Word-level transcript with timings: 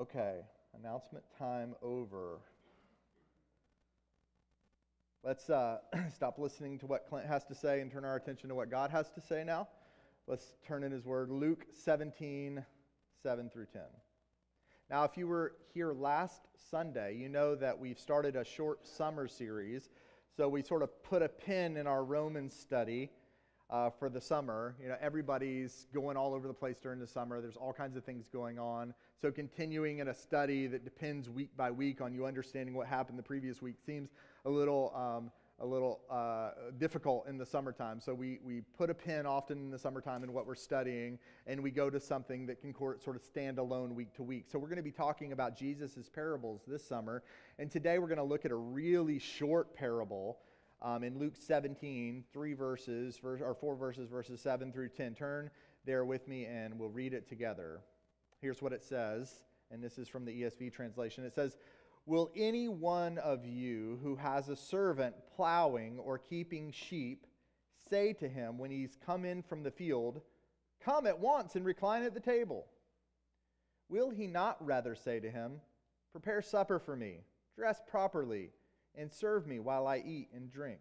Okay, 0.00 0.40
announcement 0.74 1.22
time 1.38 1.74
over. 1.82 2.38
Let's 5.22 5.50
uh, 5.50 5.78
stop 6.14 6.38
listening 6.38 6.78
to 6.78 6.86
what 6.86 7.06
Clint 7.06 7.26
has 7.26 7.44
to 7.44 7.54
say 7.54 7.80
and 7.80 7.92
turn 7.92 8.04
our 8.06 8.16
attention 8.16 8.48
to 8.48 8.54
what 8.54 8.70
God 8.70 8.90
has 8.90 9.10
to 9.10 9.20
say 9.20 9.44
now. 9.44 9.68
Let's 10.26 10.54
turn 10.66 10.82
in 10.82 10.92
his 10.92 11.04
word, 11.04 11.30
Luke 11.30 11.66
17, 11.84 12.64
7 13.22 13.50
through 13.50 13.66
10. 13.66 13.82
Now, 14.88 15.04
if 15.04 15.18
you 15.18 15.26
were 15.26 15.56
here 15.74 15.92
last 15.92 16.40
Sunday, 16.70 17.16
you 17.16 17.28
know 17.28 17.54
that 17.54 17.78
we've 17.78 17.98
started 17.98 18.34
a 18.34 18.44
short 18.44 18.86
summer 18.88 19.28
series. 19.28 19.90
So 20.38 20.48
we 20.48 20.62
sort 20.62 20.82
of 20.82 21.02
put 21.02 21.20
a 21.20 21.28
pin 21.28 21.76
in 21.76 21.86
our 21.86 22.02
Roman 22.02 22.48
study 22.48 23.10
uh, 23.68 23.90
for 23.90 24.08
the 24.08 24.22
summer. 24.22 24.74
You 24.82 24.88
know, 24.88 24.96
everybody's 25.02 25.86
going 25.92 26.16
all 26.16 26.32
over 26.32 26.48
the 26.48 26.54
place 26.54 26.78
during 26.82 26.98
the 26.98 27.06
summer. 27.06 27.42
There's 27.42 27.56
all 27.56 27.74
kinds 27.74 27.96
of 27.96 28.04
things 28.04 28.26
going 28.32 28.58
on. 28.58 28.94
So 29.22 29.30
continuing 29.30 30.00
in 30.00 30.08
a 30.08 30.14
study 30.14 30.66
that 30.66 30.82
depends 30.82 31.30
week 31.30 31.56
by 31.56 31.70
week 31.70 32.00
on 32.00 32.12
you 32.12 32.26
understanding 32.26 32.74
what 32.74 32.88
happened 32.88 33.16
the 33.16 33.22
previous 33.22 33.62
week 33.62 33.76
seems 33.86 34.10
a 34.46 34.50
little 34.50 34.92
um, 34.96 35.30
a 35.60 35.64
little 35.64 36.00
uh, 36.10 36.50
difficult 36.80 37.28
in 37.28 37.38
the 37.38 37.46
summertime. 37.46 38.00
So 38.00 38.14
we, 38.14 38.40
we 38.42 38.62
put 38.76 38.90
a 38.90 38.94
pin 38.94 39.24
often 39.24 39.58
in 39.58 39.70
the 39.70 39.78
summertime 39.78 40.24
in 40.24 40.32
what 40.32 40.44
we're 40.44 40.56
studying, 40.56 41.20
and 41.46 41.62
we 41.62 41.70
go 41.70 41.88
to 41.88 42.00
something 42.00 42.46
that 42.46 42.60
can 42.60 42.74
sort 42.74 43.14
of 43.14 43.22
stand 43.22 43.60
alone 43.60 43.94
week 43.94 44.12
to 44.14 44.24
week. 44.24 44.46
So 44.50 44.58
we're 44.58 44.66
going 44.66 44.78
to 44.78 44.82
be 44.82 44.90
talking 44.90 45.30
about 45.30 45.56
Jesus' 45.56 46.10
parables 46.12 46.62
this 46.66 46.84
summer. 46.84 47.22
And 47.60 47.70
today 47.70 48.00
we're 48.00 48.08
going 48.08 48.18
to 48.18 48.24
look 48.24 48.44
at 48.44 48.50
a 48.50 48.56
really 48.56 49.20
short 49.20 49.72
parable 49.76 50.38
um, 50.80 51.04
in 51.04 51.16
Luke 51.16 51.34
17, 51.38 52.24
three 52.32 52.54
verses, 52.54 53.18
verse, 53.18 53.40
or 53.40 53.54
four 53.54 53.76
verses, 53.76 54.08
verses 54.08 54.40
7 54.40 54.72
through 54.72 54.88
10. 54.88 55.14
Turn 55.14 55.48
there 55.84 56.04
with 56.04 56.26
me 56.26 56.46
and 56.46 56.76
we'll 56.76 56.88
read 56.88 57.14
it 57.14 57.28
together. 57.28 57.82
Here's 58.42 58.60
what 58.60 58.72
it 58.72 58.82
says, 58.82 59.32
and 59.70 59.82
this 59.82 59.98
is 59.98 60.08
from 60.08 60.24
the 60.24 60.42
ESV 60.42 60.72
translation. 60.72 61.24
It 61.24 61.32
says, 61.32 61.56
Will 62.06 62.28
any 62.34 62.66
one 62.66 63.18
of 63.18 63.46
you 63.46 64.00
who 64.02 64.16
has 64.16 64.48
a 64.48 64.56
servant 64.56 65.14
plowing 65.36 66.00
or 66.00 66.18
keeping 66.18 66.72
sheep 66.72 67.24
say 67.88 68.12
to 68.14 68.28
him 68.28 68.58
when 68.58 68.72
he's 68.72 68.98
come 69.06 69.24
in 69.24 69.42
from 69.42 69.62
the 69.62 69.70
field, 69.70 70.20
Come 70.84 71.06
at 71.06 71.20
once 71.20 71.54
and 71.54 71.64
recline 71.64 72.02
at 72.02 72.14
the 72.14 72.20
table? 72.20 72.66
Will 73.88 74.10
he 74.10 74.26
not 74.26 74.56
rather 74.64 74.96
say 74.96 75.20
to 75.20 75.30
him, 75.30 75.60
Prepare 76.10 76.42
supper 76.42 76.80
for 76.80 76.96
me, 76.96 77.20
dress 77.56 77.80
properly, 77.88 78.50
and 78.96 79.12
serve 79.12 79.46
me 79.46 79.60
while 79.60 79.86
I 79.86 80.02
eat 80.04 80.30
and 80.34 80.50
drink? 80.50 80.80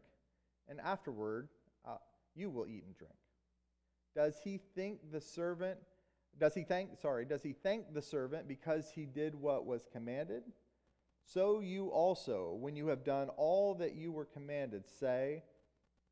And 0.68 0.82
afterward, 0.82 1.48
uh, 1.86 1.98
you 2.34 2.50
will 2.50 2.66
eat 2.66 2.86
and 2.88 2.98
drink. 2.98 3.14
Does 4.16 4.40
he 4.44 4.60
think 4.74 5.12
the 5.12 5.22
servant, 5.22 5.78
does 6.40 6.54
he 6.54 6.64
thank, 6.64 7.00
sorry, 7.02 7.26
does 7.26 7.44
he 7.44 7.54
thank 7.54 7.94
the 7.94 8.02
servant 8.02 8.48
because 8.48 8.92
he 8.94 9.06
did 9.06 9.36
what 9.36 9.66
was 9.66 9.88
commanded? 9.92 10.44
So 11.26 11.60
you 11.60 11.88
also, 11.88 12.58
when 12.60 12.76
you 12.76 12.88
have 12.88 13.04
done 13.04 13.30
all 13.38 13.76
that 13.76 13.96
you 13.96 14.12
were 14.12 14.26
commanded, 14.26 14.84
say, 15.00 15.44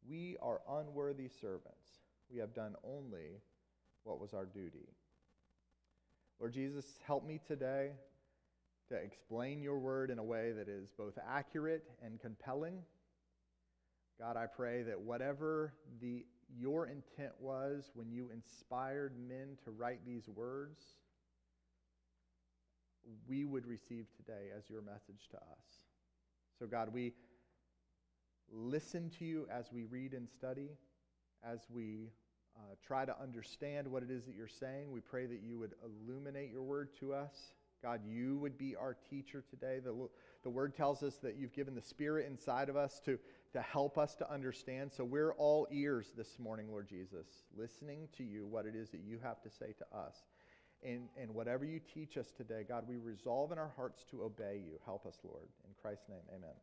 We 0.07 0.37
are 0.41 0.61
unworthy 0.69 1.27
servants. 1.27 1.87
We 2.31 2.39
have 2.39 2.53
done 2.53 2.75
only 2.83 3.41
what 4.03 4.19
was 4.19 4.33
our 4.33 4.45
duty. 4.45 4.87
Lord 6.39 6.53
Jesus, 6.53 6.85
help 7.05 7.25
me 7.25 7.39
today 7.45 7.91
to 8.89 8.95
explain 8.95 9.61
your 9.61 9.77
word 9.77 10.09
in 10.09 10.19
a 10.19 10.23
way 10.23 10.51
that 10.51 10.69
is 10.69 10.89
both 10.97 11.17
accurate 11.27 11.89
and 12.03 12.19
compelling. 12.19 12.79
God, 14.19 14.37
I 14.37 14.45
pray 14.47 14.83
that 14.83 14.99
whatever 14.99 15.73
the, 16.01 16.25
your 16.57 16.87
intent 16.87 17.33
was 17.39 17.91
when 17.93 18.11
you 18.11 18.29
inspired 18.33 19.13
men 19.27 19.57
to 19.65 19.71
write 19.71 20.05
these 20.05 20.27
words, 20.27 20.81
we 23.27 23.45
would 23.45 23.65
receive 23.65 24.07
today 24.15 24.47
as 24.57 24.69
your 24.69 24.81
message 24.81 25.27
to 25.31 25.37
us. 25.37 25.85
So, 26.57 26.65
God, 26.65 26.89
we 26.93 27.13
listen 28.51 29.09
to 29.19 29.25
you 29.25 29.47
as 29.51 29.71
we 29.71 29.85
read 29.85 30.13
and 30.13 30.27
study, 30.29 30.69
as 31.43 31.59
we 31.69 32.09
uh, 32.57 32.75
try 32.85 33.05
to 33.05 33.15
understand 33.21 33.87
what 33.87 34.03
it 34.03 34.11
is 34.11 34.25
that 34.25 34.35
you're 34.35 34.47
saying. 34.47 34.91
We 34.91 34.99
pray 35.01 35.25
that 35.25 35.41
you 35.41 35.59
would 35.59 35.73
illuminate 35.83 36.51
your 36.51 36.63
word 36.63 36.89
to 36.99 37.13
us. 37.13 37.53
God, 37.81 38.01
you 38.05 38.37
would 38.39 38.57
be 38.57 38.75
our 38.75 38.97
teacher 39.09 39.43
today. 39.49 39.79
The, 39.79 39.95
the 40.43 40.49
word 40.49 40.75
tells 40.75 41.01
us 41.01 41.15
that 41.23 41.37
you've 41.37 41.53
given 41.53 41.75
the 41.75 41.81
Spirit 41.81 42.27
inside 42.29 42.67
of 42.67 42.75
us 42.75 42.99
to, 43.05 43.17
to 43.53 43.61
help 43.61 43.97
us 43.97 44.15
to 44.15 44.31
understand. 44.31 44.91
So 44.91 45.03
we're 45.03 45.33
all 45.33 45.67
ears 45.71 46.13
this 46.15 46.37
morning, 46.39 46.69
Lord 46.69 46.87
Jesus, 46.87 47.27
listening 47.57 48.07
to 48.17 48.23
you, 48.23 48.45
what 48.45 48.65
it 48.65 48.75
is 48.75 48.89
that 48.89 49.01
you 49.01 49.19
have 49.23 49.41
to 49.41 49.49
say 49.49 49.73
to 49.77 49.97
us. 49.97 50.15
And, 50.81 51.09
and 51.19 51.33
whatever 51.33 51.65
you 51.65 51.81
teach 51.93 52.15
us 52.17 52.31
today, 52.31 52.63
God, 52.67 52.85
we 52.87 52.97
resolve 52.97 53.51
in 53.51 53.57
our 53.57 53.71
hearts 53.75 54.05
to 54.11 54.23
obey 54.23 54.61
you. 54.65 54.79
Help 54.85 55.05
us, 55.05 55.17
Lord. 55.23 55.47
In 55.67 55.73
Christ's 55.81 56.07
name, 56.07 56.21
amen. 56.29 56.55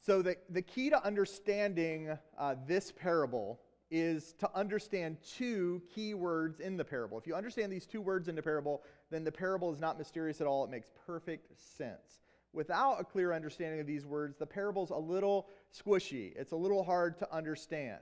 So, 0.00 0.22
the, 0.22 0.36
the 0.50 0.62
key 0.62 0.90
to 0.90 1.04
understanding 1.04 2.18
uh, 2.38 2.54
this 2.66 2.92
parable 2.92 3.60
is 3.90 4.34
to 4.38 4.50
understand 4.54 5.18
two 5.22 5.82
key 5.94 6.14
words 6.14 6.58
in 6.58 6.76
the 6.76 6.84
parable. 6.84 7.16
If 7.18 7.26
you 7.26 7.34
understand 7.34 7.72
these 7.72 7.86
two 7.86 8.00
words 8.00 8.28
in 8.28 8.34
the 8.34 8.42
parable, 8.42 8.82
then 9.10 9.22
the 9.22 9.32
parable 9.32 9.72
is 9.72 9.78
not 9.78 9.98
mysterious 9.98 10.40
at 10.40 10.46
all. 10.46 10.64
It 10.64 10.70
makes 10.70 10.90
perfect 11.06 11.48
sense. 11.60 12.20
Without 12.52 13.00
a 13.00 13.04
clear 13.04 13.32
understanding 13.32 13.80
of 13.80 13.86
these 13.86 14.06
words, 14.06 14.36
the 14.38 14.46
parable's 14.46 14.90
a 14.90 14.96
little 14.96 15.48
squishy. 15.74 16.32
It's 16.36 16.52
a 16.52 16.56
little 16.56 16.82
hard 16.82 17.18
to 17.18 17.34
understand. 17.34 18.00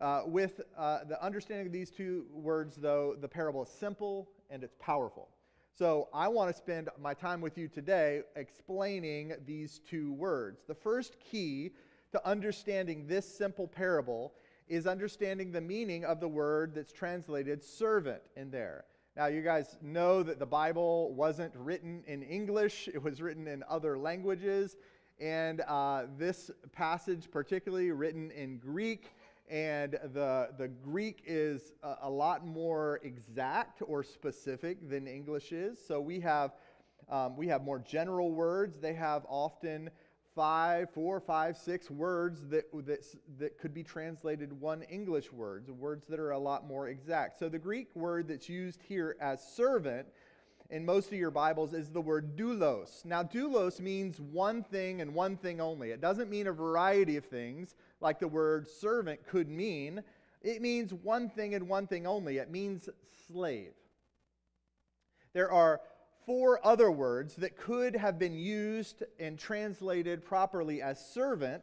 Uh, 0.00 0.22
with 0.26 0.60
uh, 0.76 1.04
the 1.04 1.22
understanding 1.22 1.66
of 1.66 1.72
these 1.72 1.90
two 1.90 2.26
words, 2.32 2.76
though, 2.76 3.16
the 3.20 3.28
parable 3.28 3.62
is 3.62 3.68
simple 3.68 4.28
and 4.50 4.62
it's 4.64 4.74
powerful. 4.80 5.28
So 5.74 6.08
I 6.12 6.28
want 6.28 6.50
to 6.50 6.56
spend 6.56 6.88
my 7.00 7.14
time 7.14 7.40
with 7.40 7.56
you 7.56 7.66
today 7.66 8.22
explaining 8.36 9.32
these 9.46 9.80
two 9.88 10.12
words. 10.12 10.62
The 10.66 10.74
first 10.74 11.16
key 11.18 11.70
to 12.12 12.28
understanding 12.28 13.06
this 13.06 13.26
simple 13.26 13.66
parable 13.66 14.34
is 14.68 14.86
understanding 14.86 15.50
the 15.50 15.60
meaning 15.60 16.04
of 16.04 16.20
the 16.20 16.28
word 16.28 16.74
that's 16.74 16.92
translated 16.92 17.62
servant 17.62 18.22
in 18.36 18.50
there. 18.50 18.84
Now, 19.14 19.26
you 19.26 19.42
guys 19.42 19.76
know 19.82 20.22
that 20.22 20.38
the 20.38 20.46
Bible 20.46 21.12
wasn't 21.12 21.54
written 21.54 22.02
in 22.06 22.22
English, 22.22 22.88
it 22.94 23.02
was 23.02 23.20
written 23.20 23.46
in 23.46 23.62
other 23.68 23.98
languages. 23.98 24.78
And 25.20 25.60
uh, 25.68 26.04
this 26.16 26.50
passage, 26.72 27.30
particularly 27.30 27.90
written 27.90 28.30
in 28.30 28.56
Greek, 28.56 29.14
and 29.50 29.98
the, 30.14 30.48
the 30.56 30.68
Greek 30.68 31.22
is 31.26 31.74
a, 31.82 31.96
a, 32.04 32.10
lot 32.10 32.46
more 32.46 33.00
exact 33.02 33.82
or 33.86 34.02
specific 34.02 34.88
than 34.88 35.06
English 35.06 35.52
is. 35.52 35.78
So 35.86 36.00
we 36.00 36.18
have, 36.20 36.52
um, 37.10 37.36
we 37.36 37.46
have 37.48 37.62
more 37.62 37.80
general 37.80 38.32
words. 38.32 38.78
They 38.80 38.94
have 38.94 39.26
often 39.28 39.90
five, 40.34 40.90
four, 40.90 41.20
five, 41.20 41.56
six 41.56 41.90
words 41.90 42.40
that, 42.48 42.64
that, 42.86 43.04
that 43.38 43.58
could 43.58 43.74
be 43.74 43.82
translated 43.82 44.52
one 44.60 44.82
English 44.82 45.32
words, 45.32 45.70
words 45.70 46.06
that 46.08 46.18
are 46.18 46.30
a 46.30 46.38
lot 46.38 46.66
more 46.66 46.88
exact. 46.88 47.38
So 47.38 47.48
the 47.48 47.58
Greek 47.58 47.94
word 47.94 48.28
that's 48.28 48.48
used 48.48 48.80
here 48.82 49.16
as 49.20 49.42
servant 49.42 50.06
in 50.70 50.86
most 50.86 51.08
of 51.08 51.18
your 51.18 51.30
Bibles 51.30 51.74
is 51.74 51.90
the 51.90 52.00
word 52.00 52.34
doulos. 52.34 53.04
Now, 53.04 53.22
doulos 53.22 53.78
means 53.78 54.18
one 54.18 54.62
thing 54.62 55.02
and 55.02 55.14
one 55.14 55.36
thing 55.36 55.60
only. 55.60 55.90
It 55.90 56.00
doesn't 56.00 56.30
mean 56.30 56.46
a 56.46 56.52
variety 56.52 57.18
of 57.18 57.26
things 57.26 57.74
like 58.00 58.18
the 58.18 58.28
word 58.28 58.66
servant 58.68 59.26
could 59.26 59.48
mean. 59.48 60.02
It 60.40 60.62
means 60.62 60.94
one 60.94 61.28
thing 61.28 61.54
and 61.54 61.68
one 61.68 61.86
thing 61.86 62.06
only. 62.06 62.38
It 62.38 62.50
means 62.50 62.88
slave. 63.26 63.72
There 65.34 65.52
are 65.52 65.80
four 66.26 66.64
other 66.64 66.90
words 66.90 67.36
that 67.36 67.56
could 67.56 67.96
have 67.96 68.18
been 68.18 68.34
used 68.34 69.02
and 69.18 69.38
translated 69.38 70.24
properly 70.24 70.82
as 70.82 71.04
servant, 71.12 71.62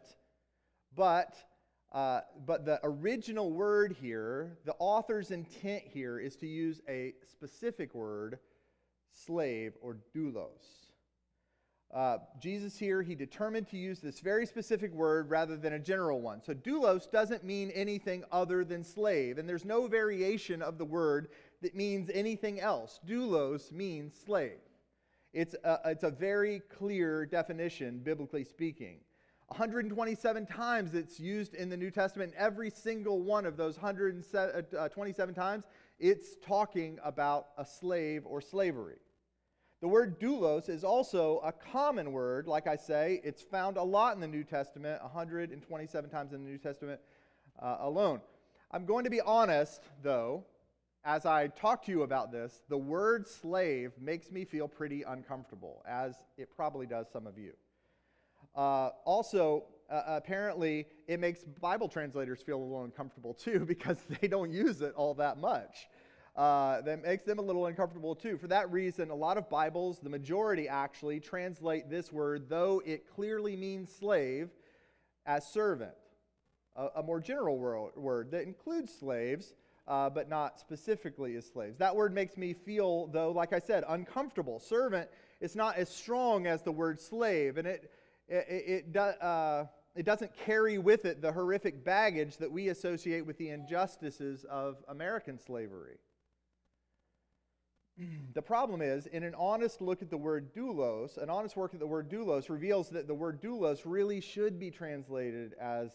but, 0.96 1.36
uh, 1.92 2.22
but 2.46 2.66
the 2.66 2.80
original 2.84 3.52
word 3.52 3.96
here, 4.00 4.58
the 4.66 4.76
author's 4.80 5.32
intent 5.32 5.84
here, 5.86 6.20
is 6.20 6.36
to 6.38 6.48
use 6.48 6.82
a 6.90 7.14
specific 7.32 7.94
word 7.94 8.40
slave 9.12 9.74
or 9.82 9.98
doulos. 10.16 10.89
Uh, 11.92 12.20
Jesus 12.40 12.78
here, 12.78 13.02
he 13.02 13.16
determined 13.16 13.68
to 13.70 13.78
use 13.78 14.00
this 14.00 14.20
very 14.20 14.46
specific 14.46 14.94
word 14.94 15.30
rather 15.30 15.58
than 15.58 15.74
a 15.74 15.80
general 15.80 16.22
one. 16.22 16.42
So 16.44 16.54
doulos 16.54 17.10
doesn't 17.10 17.44
mean 17.44 17.72
anything 17.72 18.24
other 18.32 18.64
than 18.64 18.84
slave, 18.84 19.40
and 19.40 19.50
there's 19.50 19.66
no 19.66 19.88
variation 19.88 20.62
of 20.62 20.78
the 20.78 20.86
word 20.86 21.30
that 21.64 21.76
means 21.76 22.12
anything 22.14 22.60
else. 22.60 23.00
Doulos 23.08 23.72
means 23.72 24.14
slave. 24.14 24.60
It's 25.34 25.56
a, 25.64 25.80
it's 25.86 26.04
a 26.04 26.12
very 26.12 26.62
clear 26.78 27.26
definition, 27.26 28.00
biblically 28.00 28.44
speaking. 28.44 28.98
127 29.48 30.46
times 30.46 30.94
it's 30.94 31.20
used 31.20 31.56
in 31.56 31.70
the 31.70 31.78
New 31.78 31.90
Testament. 31.90 32.34
Every 32.38 32.70
single 32.70 33.22
one 33.22 33.48
of 33.48 33.58
those 33.58 33.78
127 33.78 35.34
times, 35.34 35.64
it's 36.00 36.36
talking 36.46 37.00
about 37.04 37.48
a 37.58 37.66
slave 37.66 38.28
or 38.28 38.42
slavery. 38.42 38.98
The 39.82 39.88
word 39.88 40.20
doulos 40.20 40.68
is 40.68 40.84
also 40.84 41.40
a 41.44 41.54
common 41.54 42.12
word. 42.12 42.48
Like 42.48 42.68
I 42.68 42.76
say, 42.76 43.22
it's 43.24 43.42
found 43.42 43.78
a 43.78 43.84
lot 43.84 44.14
in 44.14 44.20
the 44.20 44.28
New 44.28 44.44
Testament, 44.44 45.02
127 45.02 46.10
times 46.10 46.34
in 46.34 46.44
the 46.44 46.50
New 46.50 46.58
Testament 46.58 47.00
uh, 47.62 47.78
alone. 47.80 48.20
I'm 48.72 48.86
going 48.86 49.06
to 49.06 49.10
be 49.10 49.22
honest, 49.22 49.82
though. 50.04 50.44
as 51.06 51.26
I 51.26 51.48
talk 51.48 51.86
to 51.86 51.92
you 51.92 52.02
about 52.02 52.30
this, 52.30 52.62
the 52.68 52.78
word 52.78 53.26
slave 53.26 53.94
makes 54.02 54.32
me 54.32 54.44
feel 54.44 54.68
pretty 54.68 55.04
uncomfortable, 55.04 55.82
as 55.88 56.14
it 56.38 56.50
probably 56.54 56.86
does 56.86 57.08
some 57.12 57.26
of 57.26 57.38
you. 57.38 57.54
Uh, 58.54 58.90
also, 59.06 59.64
uh, 59.90 60.04
apparently, 60.08 60.88
it 61.08 61.22
makes 61.22 61.46
Bible 61.62 61.88
translators 61.88 62.42
feel 62.42 62.58
a 62.58 62.62
little 62.62 62.84
uncomfortable 62.84 63.34
too 63.34 63.60
because 63.68 63.98
they 64.20 64.28
don't 64.28 64.52
use 64.52 64.82
it 64.82 64.94
all 64.96 65.14
that 65.14 65.38
much. 65.38 65.88
Uh, 66.40 66.80
that 66.80 67.04
makes 67.04 67.24
them 67.24 67.38
a 67.38 67.42
little 67.42 67.66
uncomfortable 67.66 68.16
too. 68.16 68.38
For 68.38 68.48
that 68.48 68.72
reason, 68.72 69.10
a 69.10 69.16
lot 69.16 69.38
of 69.38 69.50
Bibles, 69.50 70.00
the 70.00 70.10
majority 70.10 70.70
actually, 70.70 71.20
translate 71.20 71.90
this 71.90 72.14
word, 72.14 72.48
though 72.48 72.82
it 72.86 73.14
clearly 73.14 73.58
means 73.58 73.94
slave, 73.94 74.50
as 75.26 75.46
servant. 75.46 75.92
A, 76.78 76.88
a 76.96 77.04
more 77.04 77.20
general 77.20 77.58
word, 77.58 77.92
word 77.98 78.32
that 78.32 78.44
includes 78.44 78.94
slaves, 78.98 79.54
uh, 79.86 80.10
but 80.10 80.30
not 80.30 80.62
specifically 80.62 81.36
as 81.36 81.46
slaves. 81.46 81.78
That 81.78 81.94
word 81.94 82.14
makes 82.14 82.38
me 82.38 82.54
feel, 82.54 83.08
though, 83.08 83.32
like 83.32 83.52
I 83.52 83.60
said, 83.60 83.84
uncomfortable. 83.90 84.62
Servant 84.62 85.10
is 85.42 85.58
not 85.58 85.76
as 85.76 85.90
strong 85.90 86.48
as 86.48 86.62
the 86.62 86.72
word 86.72 87.02
slave, 87.02 87.58
and 87.58 87.68
it, 87.68 87.92
it, 88.30 88.46
it, 88.48 88.94
do, 88.94 89.00
uh, 89.00 89.66
it 89.94 90.06
doesn't 90.06 90.34
carry 90.46 90.78
with 90.78 91.04
it 91.04 91.22
the 91.22 91.34
horrific 91.34 91.84
baggage 91.84 92.38
that 92.38 92.50
we 92.50 92.70
associate 92.70 93.26
with 93.26 93.38
the 93.38 93.50
injustices 93.50 94.46
of 94.46 94.78
American 94.88 95.38
slavery. 95.38 95.98
The 98.34 98.42
problem 98.42 98.82
is, 98.82 99.08
in 99.08 99.24
an 99.24 99.36
honest 99.36 99.82
look 99.82 100.02
at 100.02 100.10
the 100.10 100.18
word 100.18 100.54
doulos, 100.54 101.18
an 101.18 101.30
honest 101.30 101.58
work 101.58 101.74
at 101.74 101.80
the 101.80 101.88
word 101.88 102.10
doulos 102.10 102.50
reveals 102.50 102.90
that 102.90 103.08
the 103.08 103.14
word 103.14 103.42
doulos 103.42 103.82
really 103.86 104.22
should 104.22 104.60
be 104.60 104.72
translated 104.72 105.56
as 105.60 105.92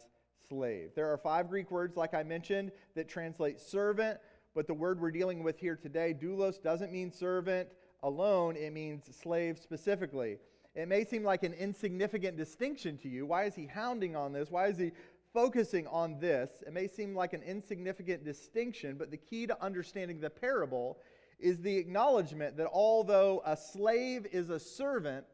slave. 0.48 0.90
There 0.94 1.10
are 1.10 1.16
five 1.16 1.48
Greek 1.48 1.70
words, 1.70 1.96
like 1.96 2.12
I 2.12 2.22
mentioned, 2.22 2.72
that 2.94 3.08
translate 3.08 3.60
servant, 3.60 4.18
but 4.54 4.66
the 4.66 4.74
word 4.74 5.00
we're 5.00 5.10
dealing 5.10 5.42
with 5.42 5.58
here 5.58 5.76
today, 5.76 6.14
doulos, 6.14 6.62
doesn't 6.62 6.92
mean 6.92 7.10
servant 7.10 7.68
alone, 8.02 8.56
it 8.56 8.72
means 8.72 9.04
slave 9.16 9.58
specifically. 9.58 10.38
It 10.74 10.88
may 10.88 11.04
seem 11.04 11.22
like 11.22 11.44
an 11.44 11.54
insignificant 11.54 12.36
distinction 12.36 12.98
to 12.98 13.08
you. 13.08 13.26
Why 13.26 13.44
is 13.44 13.54
he 13.54 13.66
hounding 13.66 14.16
on 14.16 14.32
this? 14.32 14.50
Why 14.50 14.66
is 14.66 14.76
he 14.76 14.92
focusing 15.32 15.86
on 15.86 16.18
this? 16.18 16.62
It 16.66 16.72
may 16.72 16.88
seem 16.88 17.14
like 17.14 17.32
an 17.32 17.42
insignificant 17.42 18.24
distinction, 18.24 18.96
but 18.98 19.10
the 19.10 19.16
key 19.16 19.46
to 19.46 19.62
understanding 19.62 20.20
the 20.20 20.30
parable 20.30 20.98
is 21.44 21.60
the 21.60 21.76
acknowledgement 21.76 22.56
that 22.56 22.70
although 22.72 23.42
a 23.44 23.54
slave 23.54 24.26
is 24.32 24.48
a 24.48 24.58
servant, 24.58 25.26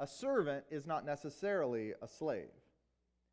a 0.00 0.06
servant 0.08 0.64
is 0.72 0.86
not 0.88 1.06
necessarily 1.06 1.92
a 2.02 2.08
slave. 2.08 2.50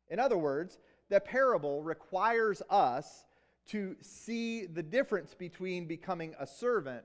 In 0.08 0.20
other 0.20 0.38
words, 0.38 0.78
the 1.08 1.18
parable 1.18 1.82
requires 1.82 2.62
us 2.70 3.24
to 3.66 3.96
see 4.00 4.64
the 4.64 4.82
difference 4.82 5.34
between 5.34 5.86
becoming 5.86 6.36
a 6.38 6.46
servant 6.46 7.04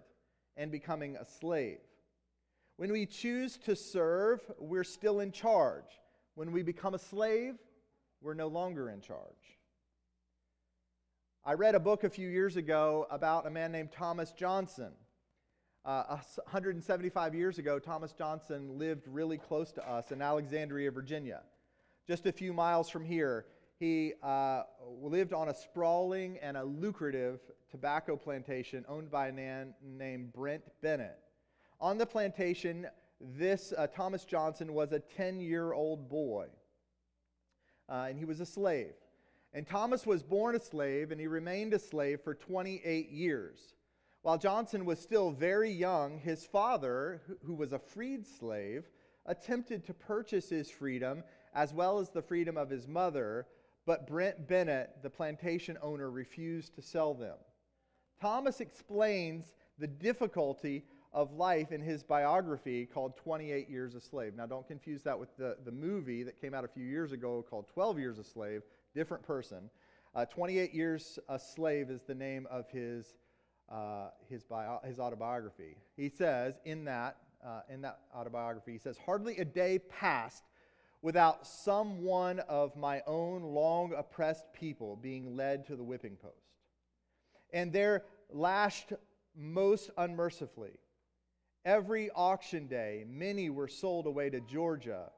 and 0.57 0.71
becoming 0.71 1.15
a 1.15 1.25
slave. 1.25 1.79
When 2.77 2.91
we 2.91 3.07
choose 3.07 3.57
to 3.65 3.75
serve, 3.75 4.41
we're 4.59 4.83
still 4.83 5.21
in 5.21 5.31
charge. 5.31 6.01
When 6.35 6.51
we 6.51 6.61
become 6.61 6.93
a 6.93 6.99
slave, 6.99 7.55
we're 8.21 8.35
no 8.35 8.47
longer 8.47 8.91
in 8.91 9.01
charge. 9.01 9.57
I 11.43 11.53
read 11.53 11.73
a 11.73 11.79
book 11.79 12.03
a 12.03 12.09
few 12.11 12.29
years 12.29 12.57
ago 12.57 13.07
about 13.09 13.47
a 13.47 13.49
man 13.49 13.71
named 13.71 13.91
Thomas 13.91 14.31
Johnson. 14.31 14.91
Uh, 15.85 16.17
175 16.35 17.35
years 17.35 17.59
ago, 17.59 17.77
Thomas 17.77 18.11
Johnson 18.11 18.79
lived 18.79 19.07
really 19.07 19.37
close 19.37 19.71
to 19.73 19.87
us 19.87 20.11
in 20.11 20.19
Alexandria, 20.19 20.89
Virginia. 20.89 21.41
Just 22.07 22.25
a 22.25 22.31
few 22.31 22.53
miles 22.53 22.89
from 22.89 23.05
here, 23.05 23.45
he 23.77 24.13
uh, 24.23 24.63
lived 24.99 25.31
on 25.31 25.49
a 25.49 25.53
sprawling 25.53 26.39
and 26.39 26.57
a 26.57 26.63
lucrative 26.63 27.39
tobacco 27.69 28.15
plantation 28.15 28.83
owned 28.89 29.11
by 29.11 29.27
a 29.27 29.31
man 29.31 29.75
named 29.83 30.33
Brent 30.33 30.63
Bennett. 30.81 31.19
On 31.79 31.99
the 31.99 32.05
plantation, 32.07 32.87
this 33.21 33.71
uh, 33.77 33.85
Thomas 33.85 34.25
Johnson 34.25 34.73
was 34.73 34.91
a 34.91 34.99
10 34.99 35.39
year 35.39 35.73
old 35.73 36.09
boy, 36.09 36.47
uh, 37.89 38.07
and 38.09 38.17
he 38.17 38.25
was 38.25 38.39
a 38.39 38.45
slave. 38.45 38.93
And 39.53 39.67
Thomas 39.67 40.07
was 40.07 40.23
born 40.23 40.55
a 40.55 40.59
slave, 40.59 41.11
and 41.11 41.21
he 41.21 41.27
remained 41.27 41.75
a 41.75 41.79
slave 41.79 42.21
for 42.21 42.33
28 42.33 43.11
years. 43.11 43.74
While 44.25 44.39
Johnson 44.39 44.85
was 44.85 44.99
still 44.99 45.29
very 45.29 45.69
young, 45.69 46.17
his 46.17 46.47
father, 46.47 47.21
who 47.43 47.53
was 47.53 47.73
a 47.73 47.77
freed 47.77 48.25
slave, 48.25 48.89
attempted 49.27 49.85
to 49.85 49.93
purchase 49.93 50.49
his 50.49 50.67
freedom 50.67 51.23
as 51.53 51.75
well 51.75 51.99
as 51.99 52.09
the 52.09 52.23
freedom 52.23 52.57
of 52.57 52.67
his 52.67 52.87
mother, 52.87 53.45
but 53.85 54.07
Brent 54.07 54.47
Bennett, 54.47 55.03
the 55.03 55.11
plantation 55.11 55.77
owner, 55.79 56.09
refused 56.09 56.73
to 56.73 56.81
sell 56.81 57.13
them. 57.13 57.35
Thomas 58.19 58.61
explains 58.61 59.53
the 59.77 59.85
difficulty 59.85 60.85
of 61.13 61.33
life 61.33 61.71
in 61.71 61.81
his 61.81 62.01
biography 62.01 62.87
called 62.87 63.15
28 63.17 63.69
Years 63.69 63.93
a 63.93 64.01
Slave. 64.01 64.33
Now, 64.35 64.47
don't 64.47 64.67
confuse 64.67 65.03
that 65.03 65.19
with 65.19 65.37
the, 65.37 65.55
the 65.63 65.71
movie 65.71 66.23
that 66.23 66.41
came 66.41 66.55
out 66.55 66.65
a 66.65 66.67
few 66.67 66.85
years 66.85 67.11
ago 67.11 67.45
called 67.47 67.67
12 67.67 67.99
Years 67.99 68.17
a 68.17 68.23
Slave, 68.23 68.63
different 68.95 69.21
person. 69.21 69.69
Uh, 70.15 70.25
28 70.25 70.73
Years 70.73 71.19
a 71.29 71.37
Slave 71.37 71.91
is 71.91 72.01
the 72.07 72.15
name 72.15 72.47
of 72.49 72.67
his, 72.71 73.13
uh, 73.69 74.09
his, 74.29 74.43
bio, 74.43 74.79
his 74.85 74.99
autobiography. 74.99 75.77
He 75.95 76.09
says 76.09 76.55
in 76.65 76.85
that, 76.85 77.17
uh, 77.45 77.61
in 77.69 77.81
that 77.81 77.99
autobiography, 78.15 78.73
he 78.73 78.77
says, 78.77 78.97
Hardly 79.05 79.37
a 79.37 79.45
day 79.45 79.79
passed 79.79 80.43
without 81.01 81.45
some 81.45 82.03
one 82.03 82.39
of 82.41 82.75
my 82.75 83.01
own 83.05 83.43
long 83.43 83.93
oppressed 83.93 84.45
people 84.53 84.95
being 84.95 85.35
led 85.35 85.65
to 85.67 85.75
the 85.75 85.83
whipping 85.83 86.15
post. 86.15 86.33
And 87.53 87.71
they're 87.71 88.03
lashed 88.31 88.93
most 89.35 89.91
unmercifully 89.97 90.79
Every 91.65 92.11
auction 92.11 92.67
day, 92.67 93.05
many 93.07 93.49
were 93.49 93.67
sold 93.67 94.05
away 94.05 94.29
to 94.29 94.39
Georgia 94.39 95.09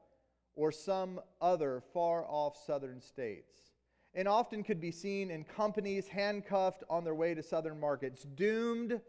or 0.56 0.72
some 0.72 1.20
other 1.42 1.82
far 1.92 2.24
off 2.26 2.56
southern 2.66 3.02
states, 3.02 3.67
and 4.14 4.26
often 4.26 4.62
could 4.62 4.80
be 4.80 4.90
seen 4.90 5.30
in 5.30 5.44
companies 5.44 6.08
handcuffed 6.08 6.82
on 6.88 7.04
their 7.04 7.14
way 7.14 7.34
to 7.34 7.42
southern 7.42 7.78
markets, 7.78 8.24
doomed, 8.34 9.00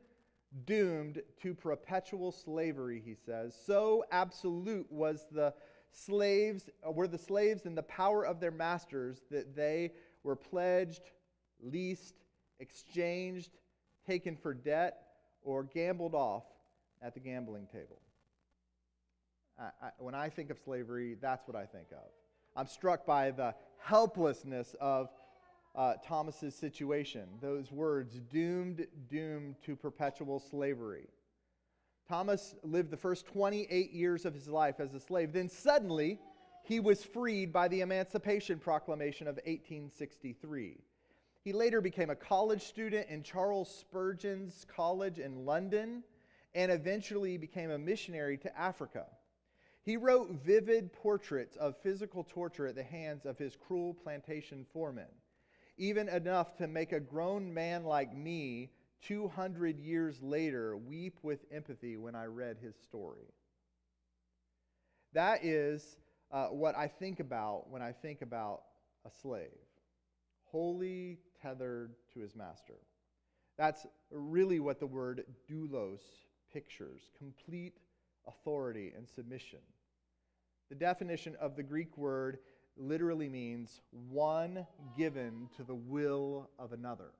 doomed 0.65 1.21
to 1.41 1.53
perpetual 1.53 2.31
slavery, 2.31 3.01
he 3.03 3.15
says. 3.15 3.57
So 3.65 4.05
absolute 4.11 4.91
was 4.91 5.25
the 5.31 5.53
slaves, 5.91 6.69
uh, 6.85 6.91
were 6.91 7.07
the 7.07 7.17
slaves 7.17 7.65
in 7.65 7.75
the 7.75 7.83
power 7.83 8.25
of 8.25 8.39
their 8.39 8.51
masters 8.51 9.23
that 9.31 9.55
they 9.55 9.91
were 10.23 10.35
pledged, 10.35 11.11
leased, 11.61 12.15
exchanged, 12.59 13.57
taken 14.05 14.35
for 14.35 14.53
debt, 14.53 15.03
or 15.41 15.63
gambled 15.63 16.13
off 16.13 16.43
at 17.01 17.13
the 17.13 17.19
gambling 17.19 17.67
table. 17.71 18.01
I, 19.57 19.69
I, 19.81 19.89
when 19.97 20.15
I 20.15 20.29
think 20.29 20.49
of 20.49 20.59
slavery, 20.59 21.15
that's 21.19 21.47
what 21.47 21.55
I 21.55 21.65
think 21.65 21.87
of. 21.91 22.09
I'm 22.59 22.67
struck 22.67 23.05
by 23.05 23.31
the 23.31 23.55
helplessness 23.77 24.75
of 24.81 25.09
uh, 25.75 25.93
Thomas's 26.05 26.53
situation. 26.53 27.23
Those 27.39 27.71
words, 27.71 28.19
doomed, 28.29 28.85
doomed 29.09 29.55
to 29.63 29.77
perpetual 29.77 30.41
slavery. 30.41 31.07
Thomas 32.09 32.55
lived 32.63 32.91
the 32.91 32.97
first 32.97 33.25
28 33.27 33.93
years 33.93 34.25
of 34.25 34.33
his 34.33 34.49
life 34.49 34.81
as 34.81 34.93
a 34.93 34.99
slave. 34.99 35.31
Then 35.31 35.47
suddenly, 35.47 36.19
he 36.61 36.81
was 36.81 37.01
freed 37.01 37.53
by 37.53 37.69
the 37.69 37.79
Emancipation 37.79 38.59
Proclamation 38.59 39.27
of 39.27 39.35
1863. 39.35 40.81
He 41.45 41.53
later 41.53 41.79
became 41.79 42.09
a 42.09 42.15
college 42.15 42.63
student 42.63 43.07
in 43.07 43.23
Charles 43.23 43.73
Spurgeon's 43.73 44.65
College 44.75 45.19
in 45.19 45.45
London 45.45 46.03
and 46.53 46.73
eventually 46.73 47.37
became 47.37 47.71
a 47.71 47.77
missionary 47.77 48.37
to 48.39 48.59
Africa. 48.59 49.05
He 49.83 49.97
wrote 49.97 50.31
vivid 50.45 50.93
portraits 50.93 51.55
of 51.55 51.81
physical 51.81 52.23
torture 52.23 52.67
at 52.67 52.75
the 52.75 52.83
hands 52.83 53.25
of 53.25 53.37
his 53.37 53.55
cruel 53.55 53.93
plantation 53.93 54.65
foremen, 54.73 55.07
even 55.77 56.09
enough 56.09 56.55
to 56.57 56.67
make 56.67 56.91
a 56.91 56.99
grown 56.99 57.53
man 57.53 57.83
like 57.83 58.15
me 58.15 58.71
200 59.01 59.79
years 59.79 60.21
later 60.21 60.75
weep 60.75 61.17
with 61.23 61.45
empathy 61.51 61.97
when 61.97 62.15
I 62.15 62.25
read 62.25 62.57
his 62.61 62.75
story. 62.75 63.33
That 65.13 65.43
is 65.43 65.97
uh, 66.31 66.47
what 66.47 66.75
I 66.75 66.87
think 66.87 67.19
about 67.19 67.69
when 67.69 67.81
I 67.81 67.91
think 67.93 68.21
about 68.21 68.63
a 69.05 69.09
slave 69.21 69.47
wholly 70.51 71.17
tethered 71.41 71.93
to 72.13 72.19
his 72.19 72.35
master. 72.35 72.79
That's 73.57 73.85
really 74.11 74.59
what 74.59 74.79
the 74.79 74.87
word 74.87 75.23
doulos 75.49 75.99
pictures 76.51 77.09
complete 77.17 77.77
authority 78.29 78.93
and 78.95 79.07
submission. 79.07 79.59
The 80.69 80.75
definition 80.75 81.35
of 81.41 81.55
the 81.55 81.63
Greek 81.63 81.97
word 81.97 82.39
literally 82.77 83.27
means 83.27 83.81
one 84.09 84.65
given 84.97 85.49
to 85.57 85.63
the 85.63 85.75
will 85.75 86.49
of 86.57 86.71
another. 86.71 87.11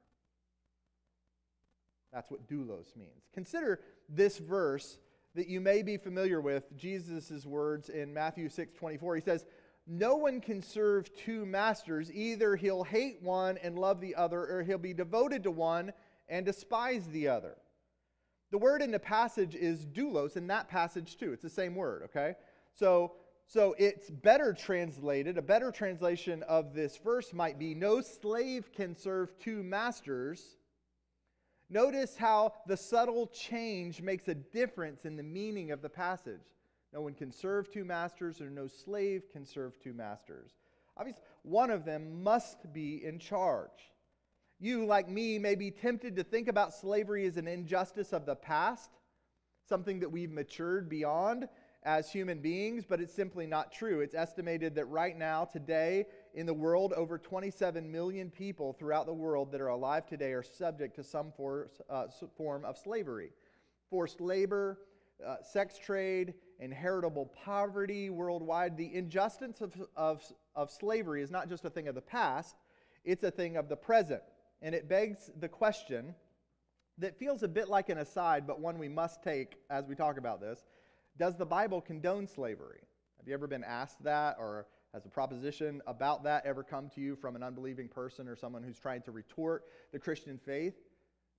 That's 2.14 2.32
what 2.32 2.48
doulos 2.48 2.96
means. 2.96 3.30
Consider 3.34 3.82
this 4.08 4.38
verse 4.38 5.00
that 5.36 5.48
you 5.48 5.62
may 5.62 5.84
be 5.84 5.98
familiar 5.98 6.42
with, 6.42 6.76
Jesus' 6.76 7.46
words 7.46 7.90
in 7.90 8.14
Matthew 8.14 8.50
6 8.50 8.74
24. 8.74 9.16
He 9.16 9.22
says, 9.22 9.46
No 9.86 10.16
one 10.16 10.42
can 10.42 10.62
serve 10.62 11.14
two 11.14 11.46
masters. 11.46 12.12
Either 12.12 12.56
he'll 12.56 12.84
hate 12.84 13.22
one 13.22 13.58
and 13.60 13.78
love 13.78 14.02
the 14.02 14.16
other, 14.16 14.40
or 14.40 14.64
he'll 14.64 14.78
be 14.78 14.94
devoted 14.94 15.44
to 15.44 15.52
one 15.52 15.94
and 16.28 16.46
despise 16.46 17.08
the 17.08 17.28
other. 17.28 17.58
The 18.52 18.58
word 18.58 18.82
in 18.82 18.92
the 18.92 19.00
passage 19.00 19.56
is 19.56 19.86
doulos 19.86 20.36
in 20.36 20.48
that 20.48 20.68
passage 20.68 21.18
too. 21.18 21.34
It's 21.34 21.44
the 21.44 21.50
same 21.50 21.76
word, 21.76 22.04
okay? 22.06 22.36
So, 22.74 23.14
so 23.46 23.76
it's 23.78 24.10
better 24.10 24.54
translated. 24.54 25.38
A 25.38 25.42
better 25.42 25.72
translation 25.72 26.44
of 26.44 26.74
this 26.74 26.98
verse 26.98 27.34
might 27.34 27.60
be 27.60 27.76
No 27.76 28.02
slave 28.02 28.72
can 28.72 28.96
serve 28.96 29.38
two 29.40 29.62
masters. 29.64 30.58
Notice 31.70 32.18
how 32.18 32.54
the 32.66 32.78
subtle 32.78 33.28
change 33.28 34.02
makes 34.02 34.28
a 34.28 34.34
difference 34.34 35.06
in 35.06 35.16
the 35.16 35.24
meaning 35.24 35.70
of 35.70 35.84
the 35.84 35.90
passage. 35.90 36.56
No 36.92 37.02
one 37.02 37.14
can 37.14 37.32
serve 37.32 37.72
two 37.72 37.86
masters, 37.86 38.42
or 38.42 38.50
no 38.50 38.66
slave 38.66 39.30
can 39.32 39.46
serve 39.46 39.80
two 39.80 39.94
masters. 39.94 40.54
Obviously, 40.98 41.22
one 41.44 41.70
of 41.70 41.86
them 41.86 42.24
must 42.24 42.74
be 42.74 43.06
in 43.06 43.20
charge. 43.20 43.92
You, 44.60 44.86
like 44.86 45.08
me, 45.08 45.40
may 45.40 45.56
be 45.56 45.72
tempted 45.72 46.18
to 46.18 46.24
think 46.24 46.50
about 46.50 46.74
slavery 46.74 47.26
as 47.26 47.38
an 47.38 47.48
injustice 47.48 48.12
of 48.12 48.26
the 48.26 48.36
past, 48.36 48.92
something 49.68 50.02
that 50.02 50.12
we've 50.12 50.32
matured 50.32 50.90
beyond 50.90 51.48
as 51.84 52.12
human 52.12 52.40
beings, 52.40 52.84
but 52.88 53.00
it's 53.00 53.14
simply 53.14 53.48
not 53.48 53.72
true. 53.72 54.02
It's 54.02 54.14
estimated 54.14 54.76
that 54.76 54.86
right 54.86 55.18
now, 55.18 55.46
today, 55.46 56.08
in 56.34 56.46
the 56.46 56.54
world, 56.54 56.92
over 56.98 57.18
27 57.18 57.90
million 57.90 58.30
people 58.30 58.74
throughout 58.74 59.06
the 59.06 59.14
world 59.14 59.50
that 59.54 59.62
are 59.62 59.70
alive 59.70 60.06
today 60.06 60.34
are 60.34 60.44
subject 60.44 60.94
to 60.98 61.06
some 61.06 61.32
uh, 61.90 62.08
form 62.36 62.66
of 62.66 62.78
slavery. 62.78 63.32
Forced 63.90 64.20
labor, 64.20 64.80
uh, 65.26 65.38
sex 65.42 65.78
trade, 65.78 66.34
inheritable 66.60 67.28
poverty 67.28 68.10
worldwide. 68.10 68.76
The 68.76 68.94
injustice 68.94 69.62
of, 69.62 69.74
of, 69.96 70.22
of 70.54 70.70
slavery 70.70 71.22
is 71.22 71.32
not 71.32 71.48
just 71.48 71.64
a 71.64 71.70
thing 71.70 71.88
of 71.88 71.96
the 71.96 72.02
past, 72.02 72.58
it's 73.06 73.24
a 73.24 73.32
thing 73.32 73.56
of 73.56 73.70
the 73.70 73.78
present. 73.78 74.22
And 74.62 74.76
it 74.76 74.90
begs 74.90 75.32
the 75.40 75.48
question 75.48 76.16
that 76.98 77.18
feels 77.18 77.44
a 77.44 77.48
bit 77.48 77.70
like 77.70 77.90
an 77.90 77.98
aside, 77.98 78.46
but 78.46 78.60
one 78.60 78.78
we 78.78 78.90
must 78.90 79.24
take 79.24 79.56
as 79.70 79.88
we 79.88 79.96
talk 79.96 80.18
about 80.18 80.42
this 80.42 80.66
Does 81.18 81.38
the 81.38 81.46
Bible 81.46 81.82
condone 81.82 82.28
slavery? 82.28 82.82
Have 83.18 83.28
you 83.28 83.34
ever 83.34 83.48
been 83.48 83.64
asked 83.64 84.02
that, 84.04 84.38
or 84.40 84.68
has 84.94 85.06
a 85.06 85.10
proposition 85.10 85.82
about 85.88 86.24
that 86.24 86.46
ever 86.46 86.64
come 86.64 86.90
to 86.96 87.02
you 87.02 87.16
from 87.16 87.36
an 87.36 87.44
unbelieving 87.44 87.88
person 87.88 88.28
or 88.28 88.36
someone 88.36 88.64
who's 88.64 88.80
trying 88.80 89.02
to 89.04 89.12
retort 89.12 89.66
the 89.92 90.00
Christian 90.00 90.38
faith? 90.38 90.76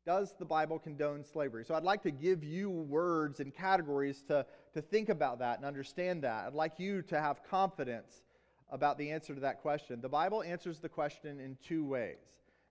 Does 0.06 0.34
the 0.38 0.44
Bible 0.44 0.78
condone 0.78 1.24
slavery? 1.24 1.64
So 1.64 1.74
I'd 1.74 1.82
like 1.82 2.02
to 2.04 2.10
give 2.10 2.42
you 2.42 2.70
words 2.70 3.40
and 3.40 3.54
categories 3.54 4.22
to, 4.28 4.46
to 4.72 4.80
think 4.80 5.10
about 5.10 5.40
that 5.40 5.58
and 5.58 5.66
understand 5.66 6.22
that. 6.22 6.46
I'd 6.46 6.54
like 6.54 6.78
you 6.78 7.02
to 7.02 7.20
have 7.20 7.42
confidence 7.44 8.22
about 8.70 8.96
the 8.96 9.10
answer 9.10 9.34
to 9.34 9.40
that 9.40 9.60
question. 9.60 10.00
The 10.00 10.08
Bible 10.08 10.42
answers 10.42 10.78
the 10.78 10.88
question 10.88 11.38
in 11.38 11.58
two 11.62 11.84
ways. 11.84 12.16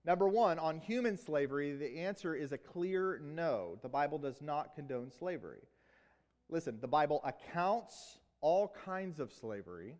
Number 0.04 0.28
one, 0.28 0.58
on 0.58 0.78
human 0.78 1.18
slavery, 1.18 1.76
the 1.76 1.98
answer 1.98 2.34
is 2.34 2.52
a 2.52 2.58
clear 2.58 3.20
no. 3.22 3.78
The 3.82 3.88
Bible 3.88 4.18
does 4.18 4.40
not 4.40 4.74
condone 4.74 5.10
slavery. 5.10 5.60
Listen, 6.48 6.78
the 6.80 6.88
Bible 6.88 7.20
accounts 7.24 8.18
all 8.40 8.74
kinds 8.84 9.20
of 9.20 9.32
slavery. 9.32 9.96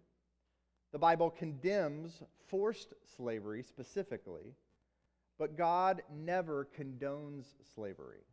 The 0.92 0.98
Bible 0.98 1.30
condemns 1.30 2.22
forced 2.48 2.94
slavery 3.16 3.62
specifically, 3.62 4.54
but 5.38 5.56
God 5.56 6.02
never 6.12 6.66
condones 6.76 7.44
slavery. 7.74 8.24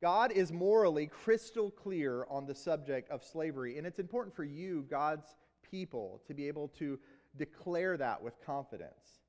God 0.00 0.32
is 0.32 0.50
morally 0.50 1.06
crystal 1.06 1.70
clear 1.70 2.26
on 2.30 2.46
the 2.46 2.54
subject 2.54 3.10
of 3.10 3.22
slavery, 3.22 3.78
and 3.78 3.86
it's 3.86 3.98
important 3.98 4.34
for 4.34 4.44
you, 4.44 4.86
God's 4.88 5.36
people, 5.68 6.22
to 6.26 6.34
be 6.34 6.48
able 6.48 6.68
to 6.78 6.98
declare 7.36 7.96
that 7.96 8.22
with 8.22 8.34
confidence. 8.44 9.20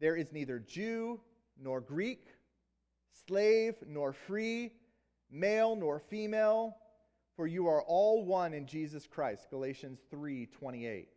There 0.00 0.16
is 0.16 0.32
neither 0.32 0.58
Jew 0.58 1.20
nor 1.62 1.80
Greek, 1.80 2.26
slave 3.26 3.74
nor 3.86 4.12
free, 4.12 4.72
male 5.30 5.76
nor 5.76 6.00
female, 6.00 6.76
for 7.36 7.46
you 7.46 7.66
are 7.66 7.82
all 7.82 8.24
one 8.24 8.54
in 8.54 8.66
Jesus 8.66 9.06
Christ. 9.06 9.48
Galatians 9.50 10.00
3:28. 10.10 11.08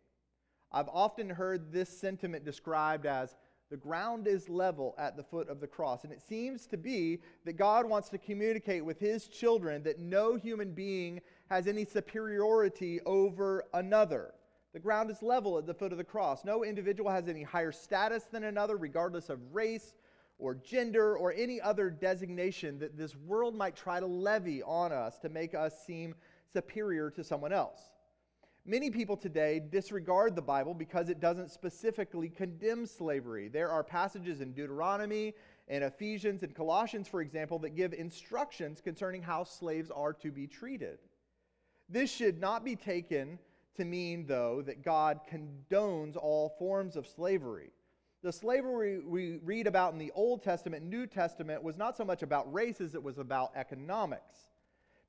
I've 0.70 0.88
often 0.88 1.30
heard 1.30 1.72
this 1.72 1.88
sentiment 1.88 2.44
described 2.44 3.06
as 3.06 3.36
the 3.70 3.76
ground 3.76 4.26
is 4.26 4.48
level 4.48 4.94
at 4.98 5.16
the 5.16 5.22
foot 5.22 5.48
of 5.48 5.60
the 5.60 5.66
cross. 5.66 6.04
And 6.04 6.12
it 6.12 6.20
seems 6.20 6.66
to 6.66 6.76
be 6.76 7.20
that 7.44 7.54
God 7.54 7.86
wants 7.86 8.08
to 8.10 8.18
communicate 8.18 8.84
with 8.84 9.00
his 9.00 9.28
children 9.28 9.82
that 9.84 9.98
no 9.98 10.36
human 10.36 10.72
being 10.72 11.20
has 11.48 11.66
any 11.66 11.84
superiority 11.84 13.00
over 13.06 13.64
another. 13.72 14.34
The 14.74 14.80
ground 14.80 15.08
is 15.08 15.22
level 15.22 15.56
at 15.56 15.66
the 15.66 15.72
foot 15.72 15.92
of 15.92 15.98
the 15.98 16.04
cross. 16.04 16.44
No 16.44 16.64
individual 16.64 17.08
has 17.08 17.28
any 17.28 17.44
higher 17.44 17.70
status 17.70 18.24
than 18.24 18.42
another, 18.42 18.76
regardless 18.76 19.30
of 19.30 19.54
race 19.54 19.94
or 20.36 20.56
gender 20.56 21.16
or 21.16 21.32
any 21.32 21.60
other 21.60 21.90
designation 21.90 22.80
that 22.80 22.98
this 22.98 23.14
world 23.14 23.54
might 23.54 23.76
try 23.76 24.00
to 24.00 24.06
levy 24.06 24.64
on 24.64 24.90
us 24.90 25.16
to 25.18 25.28
make 25.28 25.54
us 25.54 25.86
seem 25.86 26.16
superior 26.52 27.08
to 27.10 27.22
someone 27.22 27.52
else. 27.52 27.78
Many 28.66 28.90
people 28.90 29.16
today 29.16 29.60
disregard 29.60 30.34
the 30.34 30.42
Bible 30.42 30.74
because 30.74 31.08
it 31.08 31.20
doesn't 31.20 31.52
specifically 31.52 32.28
condemn 32.28 32.84
slavery. 32.84 33.46
There 33.46 33.70
are 33.70 33.84
passages 33.84 34.40
in 34.40 34.54
Deuteronomy 34.54 35.34
and 35.68 35.84
Ephesians 35.84 36.42
and 36.42 36.52
Colossians, 36.52 37.06
for 37.06 37.20
example, 37.20 37.60
that 37.60 37.76
give 37.76 37.92
instructions 37.92 38.80
concerning 38.80 39.22
how 39.22 39.44
slaves 39.44 39.92
are 39.92 40.14
to 40.14 40.32
be 40.32 40.48
treated. 40.48 40.98
This 41.88 42.10
should 42.10 42.40
not 42.40 42.64
be 42.64 42.74
taken 42.74 43.38
to 43.76 43.84
mean, 43.84 44.26
though, 44.26 44.62
that 44.62 44.84
God 44.84 45.20
condones 45.30 46.16
all 46.16 46.54
forms 46.58 46.96
of 46.96 47.06
slavery. 47.06 47.70
The 48.22 48.32
slavery 48.32 49.00
we 49.00 49.38
read 49.42 49.66
about 49.66 49.92
in 49.92 49.98
the 49.98 50.12
Old 50.14 50.42
Testament, 50.42 50.82
and 50.82 50.90
New 50.90 51.06
Testament, 51.06 51.62
was 51.62 51.76
not 51.76 51.96
so 51.96 52.04
much 52.04 52.22
about 52.22 52.52
race 52.52 52.80
as 52.80 52.94
it 52.94 53.02
was 53.02 53.18
about 53.18 53.52
economics. 53.54 54.48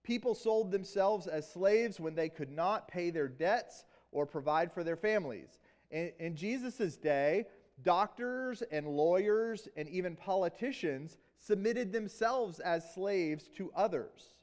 People 0.04 0.36
sold 0.36 0.70
themselves 0.70 1.26
as 1.26 1.50
slaves 1.50 2.00
when 2.00 2.14
they 2.14 2.30
could 2.30 2.52
not 2.52 2.88
pay 2.88 3.10
their 3.10 3.28
debts 3.28 3.86
or 4.12 4.26
provide 4.26 4.72
for 4.72 4.84
their 4.84 4.98
families. 4.98 5.60
In, 5.92 6.12
in 6.20 6.36
Jesus' 6.36 6.98
day, 6.98 7.46
doctors 7.84 8.62
and 8.64 8.88
lawyers 8.88 9.68
and 9.76 9.90
even 9.90 10.16
politicians 10.16 11.18
submitted 11.40 11.92
themselves 11.92 12.60
as 12.60 12.94
slaves 12.94 13.50
to 13.56 13.72
others. 13.76 14.35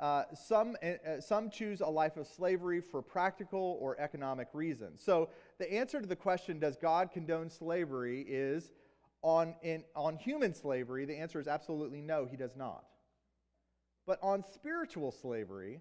Uh, 0.00 0.24
some, 0.34 0.76
uh, 0.82 1.20
some 1.20 1.48
choose 1.48 1.80
a 1.80 1.86
life 1.86 2.16
of 2.16 2.26
slavery 2.26 2.80
for 2.80 3.00
practical 3.00 3.78
or 3.80 3.98
economic 4.00 4.48
reasons. 4.52 5.00
So, 5.00 5.30
the 5.58 5.72
answer 5.72 6.00
to 6.00 6.06
the 6.06 6.16
question, 6.16 6.58
does 6.58 6.76
God 6.76 7.12
condone 7.12 7.48
slavery, 7.48 8.22
is 8.22 8.72
on, 9.22 9.54
in, 9.62 9.84
on 9.94 10.16
human 10.16 10.52
slavery, 10.52 11.04
the 11.04 11.16
answer 11.16 11.40
is 11.40 11.46
absolutely 11.46 12.00
no, 12.00 12.26
he 12.26 12.36
does 12.36 12.56
not. 12.56 12.84
But 14.06 14.18
on 14.20 14.44
spiritual 14.52 15.12
slavery, 15.12 15.80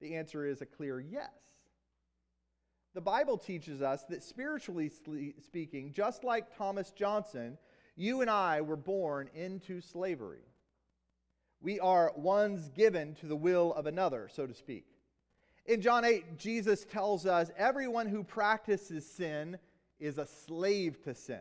the 0.00 0.16
answer 0.16 0.46
is 0.46 0.62
a 0.62 0.66
clear 0.66 0.98
yes. 0.98 1.30
The 2.94 3.00
Bible 3.00 3.38
teaches 3.38 3.80
us 3.80 4.04
that 4.10 4.22
spiritually 4.22 4.90
speaking, 5.40 5.92
just 5.92 6.24
like 6.24 6.56
Thomas 6.56 6.90
Johnson, 6.90 7.56
you 7.96 8.20
and 8.20 8.28
I 8.28 8.60
were 8.62 8.76
born 8.76 9.30
into 9.34 9.80
slavery. 9.80 10.42
We 11.62 11.78
are 11.78 12.12
ones 12.16 12.68
given 12.70 13.14
to 13.16 13.26
the 13.26 13.36
will 13.36 13.72
of 13.74 13.86
another, 13.86 14.28
so 14.30 14.46
to 14.46 14.54
speak. 14.54 14.84
In 15.64 15.80
John 15.80 16.04
8, 16.04 16.36
Jesus 16.36 16.84
tells 16.84 17.24
us 17.24 17.52
everyone 17.56 18.08
who 18.08 18.24
practices 18.24 19.08
sin 19.08 19.58
is 20.00 20.18
a 20.18 20.26
slave 20.26 21.00
to 21.04 21.14
sin. 21.14 21.40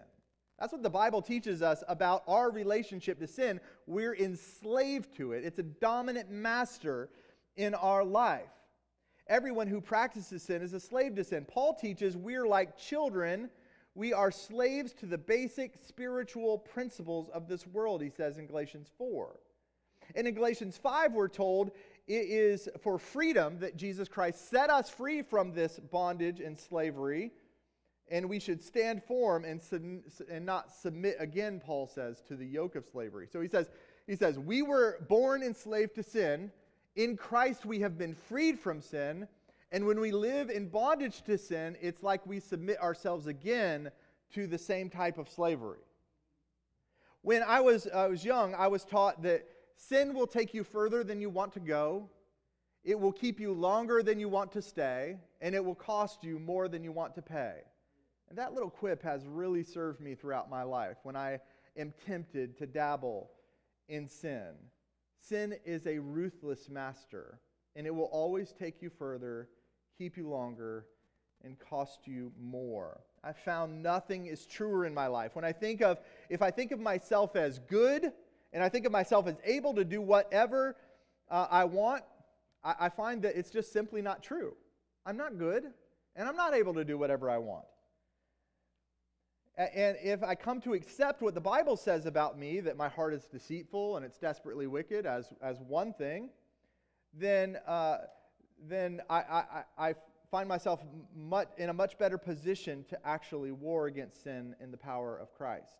That's 0.59 0.71
what 0.71 0.83
the 0.83 0.91
Bible 0.91 1.23
teaches 1.23 1.63
us 1.63 1.83
about 1.87 2.21
our 2.27 2.51
relationship 2.51 3.17
to 3.19 3.25
sin. 3.25 3.59
We're 3.87 4.15
enslaved 4.15 5.15
to 5.17 5.31
it, 5.31 5.43
it's 5.43 5.57
a 5.57 5.63
dominant 5.63 6.29
master 6.29 7.09
in 7.55 7.73
our 7.73 8.03
life. 8.03 8.43
Everyone 9.25 9.67
who 9.67 9.81
practices 9.81 10.43
sin 10.43 10.61
is 10.61 10.73
a 10.73 10.79
slave 10.79 11.15
to 11.15 11.23
sin. 11.23 11.45
Paul 11.45 11.73
teaches 11.73 12.15
we're 12.15 12.47
like 12.47 12.77
children. 12.77 13.49
We 13.95 14.13
are 14.13 14.29
slaves 14.29 14.93
to 14.93 15.05
the 15.05 15.17
basic 15.17 15.75
spiritual 15.81 16.59
principles 16.59 17.29
of 17.29 17.47
this 17.47 17.65
world, 17.65 18.01
he 18.01 18.09
says 18.09 18.37
in 18.37 18.45
Galatians 18.45 18.89
4. 18.97 19.39
And 20.15 20.27
in 20.27 20.33
Galatians 20.33 20.77
5, 20.77 21.13
we're 21.13 21.27
told 21.27 21.71
it 22.07 22.29
is 22.29 22.67
for 22.81 22.97
freedom 22.97 23.59
that 23.59 23.77
Jesus 23.77 24.07
Christ 24.07 24.49
set 24.49 24.69
us 24.69 24.89
free 24.89 25.21
from 25.21 25.53
this 25.53 25.79
bondage 25.79 26.39
and 26.39 26.59
slavery, 26.59 27.31
and 28.09 28.27
we 28.27 28.39
should 28.39 28.61
stand 28.61 29.03
firm 29.03 29.45
and, 29.45 29.61
and 30.29 30.45
not 30.45 30.71
submit 30.71 31.15
again, 31.19 31.61
Paul 31.63 31.87
says, 31.87 32.21
to 32.27 32.35
the 32.35 32.45
yoke 32.45 32.75
of 32.75 32.85
slavery. 32.85 33.27
So 33.31 33.39
he 33.39 33.47
says, 33.47 33.69
he 34.07 34.15
says, 34.15 34.37
We 34.37 34.61
were 34.61 34.97
born 35.07 35.43
enslaved 35.43 35.95
to 35.95 36.03
sin. 36.03 36.51
In 36.95 37.15
Christ, 37.15 37.65
we 37.65 37.79
have 37.79 37.97
been 37.97 38.13
freed 38.13 38.59
from 38.59 38.81
sin. 38.81 39.27
And 39.71 39.85
when 39.85 40.01
we 40.01 40.11
live 40.11 40.49
in 40.49 40.67
bondage 40.67 41.21
to 41.23 41.37
sin, 41.37 41.77
it's 41.79 42.03
like 42.03 42.25
we 42.27 42.41
submit 42.41 42.81
ourselves 42.81 43.27
again 43.27 43.89
to 44.33 44.47
the 44.47 44.57
same 44.57 44.89
type 44.89 45.17
of 45.17 45.29
slavery. 45.29 45.79
When 47.21 47.43
I 47.43 47.61
was, 47.61 47.87
I 47.87 48.07
was 48.07 48.25
young, 48.25 48.55
I 48.55 48.67
was 48.67 48.83
taught 48.83 49.21
that 49.23 49.47
Sin 49.81 50.13
will 50.13 50.27
take 50.27 50.53
you 50.53 50.63
further 50.63 51.03
than 51.03 51.19
you 51.19 51.29
want 51.29 51.51
to 51.53 51.59
go. 51.59 52.07
It 52.83 52.99
will 52.99 53.11
keep 53.11 53.39
you 53.39 53.51
longer 53.51 54.03
than 54.03 54.19
you 54.19 54.29
want 54.29 54.51
to 54.51 54.61
stay, 54.61 55.17
and 55.41 55.55
it 55.55 55.65
will 55.65 55.75
cost 55.75 56.23
you 56.23 56.37
more 56.37 56.67
than 56.67 56.83
you 56.83 56.91
want 56.91 57.15
to 57.15 57.21
pay. 57.23 57.55
And 58.29 58.37
that 58.37 58.53
little 58.53 58.69
quip 58.69 59.01
has 59.01 59.25
really 59.25 59.63
served 59.63 59.99
me 59.99 60.13
throughout 60.13 60.51
my 60.51 60.61
life. 60.61 60.97
When 61.01 61.15
I 61.15 61.39
am 61.75 61.93
tempted 62.05 62.57
to 62.59 62.67
dabble 62.67 63.31
in 63.89 64.07
sin. 64.07 64.53
Sin 65.19 65.55
is 65.65 65.87
a 65.87 65.97
ruthless 65.97 66.69
master, 66.69 67.39
and 67.75 67.87
it 67.87 67.93
will 67.93 68.05
always 68.05 68.53
take 68.53 68.83
you 68.83 68.89
further, 68.89 69.49
keep 69.97 70.15
you 70.15 70.29
longer, 70.29 70.85
and 71.43 71.57
cost 71.59 72.01
you 72.05 72.31
more. 72.39 73.01
I 73.23 73.33
found 73.33 73.81
nothing 73.81 74.27
is 74.27 74.45
truer 74.45 74.85
in 74.85 74.93
my 74.93 75.07
life. 75.07 75.35
When 75.35 75.45
I 75.45 75.51
think 75.51 75.81
of, 75.81 75.99
if 76.29 76.43
I 76.43 76.51
think 76.51 76.71
of 76.71 76.79
myself 76.79 77.35
as 77.35 77.57
good, 77.57 78.13
and 78.53 78.63
I 78.63 78.69
think 78.69 78.85
of 78.85 78.91
myself 78.91 79.27
as 79.27 79.35
able 79.43 79.73
to 79.75 79.83
do 79.83 80.01
whatever 80.01 80.75
uh, 81.29 81.47
I 81.49 81.65
want, 81.65 82.03
I, 82.63 82.75
I 82.81 82.89
find 82.89 83.21
that 83.23 83.35
it's 83.35 83.49
just 83.49 83.71
simply 83.71 84.01
not 84.01 84.21
true. 84.21 84.55
I'm 85.05 85.17
not 85.17 85.37
good, 85.37 85.65
and 86.15 86.27
I'm 86.27 86.35
not 86.35 86.53
able 86.53 86.73
to 86.75 86.85
do 86.85 86.97
whatever 86.97 87.29
I 87.29 87.37
want. 87.37 87.65
And 89.57 89.97
if 90.01 90.23
I 90.23 90.33
come 90.35 90.61
to 90.61 90.73
accept 90.73 91.21
what 91.21 91.33
the 91.33 91.41
Bible 91.41 91.75
says 91.75 92.05
about 92.05 92.39
me, 92.39 92.61
that 92.61 92.77
my 92.77 92.87
heart 92.87 93.13
is 93.13 93.25
deceitful 93.25 93.97
and 93.97 94.05
it's 94.05 94.17
desperately 94.17 94.65
wicked, 94.65 95.05
as, 95.05 95.33
as 95.41 95.59
one 95.59 95.93
thing, 95.93 96.29
then, 97.13 97.57
uh, 97.67 97.97
then 98.67 99.01
I, 99.09 99.17
I, 99.17 99.63
I 99.77 99.95
find 100.31 100.47
myself 100.47 100.81
much, 101.15 101.49
in 101.57 101.69
a 101.69 101.73
much 101.73 101.97
better 101.97 102.17
position 102.17 102.85
to 102.89 102.97
actually 103.05 103.51
war 103.51 103.87
against 103.87 104.23
sin 104.23 104.55
in 104.61 104.71
the 104.71 104.77
power 104.77 105.17
of 105.17 105.33
Christ. 105.33 105.77